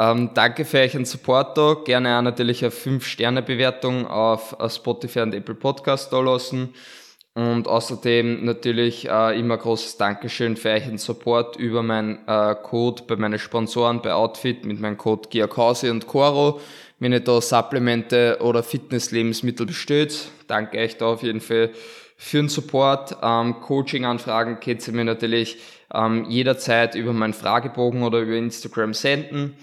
Ähm, 0.00 0.30
danke 0.34 0.64
für 0.64 0.80
einen 0.80 1.04
Support 1.04 1.56
da. 1.56 1.74
Gerne 1.84 2.18
auch 2.18 2.22
natürlich 2.22 2.64
eine 2.64 2.72
5-Sterne-Bewertung 2.72 4.06
auf, 4.06 4.54
auf 4.54 4.72
Spotify 4.72 5.20
und 5.20 5.34
Apple 5.34 5.54
Podcast 5.54 6.12
da 6.12 6.20
lassen. 6.20 6.74
Und 7.34 7.68
außerdem 7.68 8.44
natürlich 8.44 9.08
äh, 9.08 9.38
immer 9.38 9.56
großes 9.56 9.96
Dankeschön 9.96 10.56
für 10.56 10.70
euren 10.70 10.98
Support 10.98 11.56
über 11.56 11.82
meinen 11.82 12.18
äh, 12.26 12.56
Code 12.56 13.04
bei 13.06 13.14
meinen 13.16 13.38
Sponsoren 13.38 14.02
bei 14.02 14.12
Outfit 14.12 14.64
mit 14.64 14.80
meinem 14.80 14.98
Code 14.98 15.28
Giacausi 15.30 15.90
und 15.90 16.08
Coro. 16.08 16.60
Wenn 16.98 17.12
ihr 17.12 17.20
da 17.20 17.40
Supplemente 17.40 18.38
oder 18.40 18.62
Fitness-Lebensmittel 18.62 19.64
bestellt, 19.64 20.28
danke 20.48 20.78
euch 20.78 20.96
da 20.96 21.06
auf 21.06 21.22
jeden 21.22 21.40
Fall 21.40 21.70
für 22.16 22.36
den 22.38 22.48
Support. 22.48 23.16
Ähm, 23.22 23.60
Coaching-Anfragen 23.60 24.58
könnt 24.60 24.86
ihr 24.86 24.92
mir 24.92 25.04
natürlich 25.04 25.56
ähm, 25.94 26.26
jederzeit 26.28 26.96
über 26.96 27.12
meinen 27.12 27.32
Fragebogen 27.32 28.02
oder 28.02 28.20
über 28.20 28.34
Instagram 28.34 28.92
senden. 28.92 29.56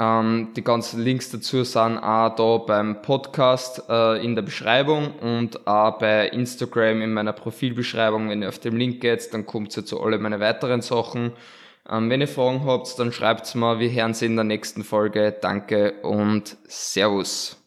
Ähm, 0.00 0.48
die 0.56 0.64
ganzen 0.64 1.02
Links 1.02 1.30
dazu 1.30 1.62
sind 1.62 1.98
auch 1.98 2.34
da 2.34 2.56
beim 2.56 3.02
Podcast 3.02 3.82
äh, 3.90 4.24
in 4.24 4.34
der 4.34 4.40
Beschreibung 4.40 5.12
und 5.18 5.66
auch 5.66 5.98
bei 5.98 6.28
Instagram 6.28 7.02
in 7.02 7.12
meiner 7.12 7.34
Profilbeschreibung. 7.34 8.30
Wenn 8.30 8.40
ihr 8.40 8.48
auf 8.48 8.58
den 8.58 8.78
Link 8.78 9.02
geht, 9.02 9.34
dann 9.34 9.44
kommt 9.44 9.76
ihr 9.76 9.84
zu 9.84 10.00
alle 10.00 10.18
meine 10.18 10.40
weiteren 10.40 10.80
Sachen. 10.80 11.32
Ähm, 11.88 12.08
wenn 12.08 12.22
ihr 12.22 12.28
Fragen 12.28 12.64
habt, 12.64 12.98
dann 12.98 13.12
schreibt's 13.12 13.54
mal. 13.54 13.78
Wir 13.78 13.90
hören 13.90 14.14
sie 14.14 14.24
in 14.24 14.36
der 14.36 14.44
nächsten 14.44 14.84
Folge. 14.84 15.36
Danke 15.38 15.92
und 16.02 16.56
Servus. 16.66 17.58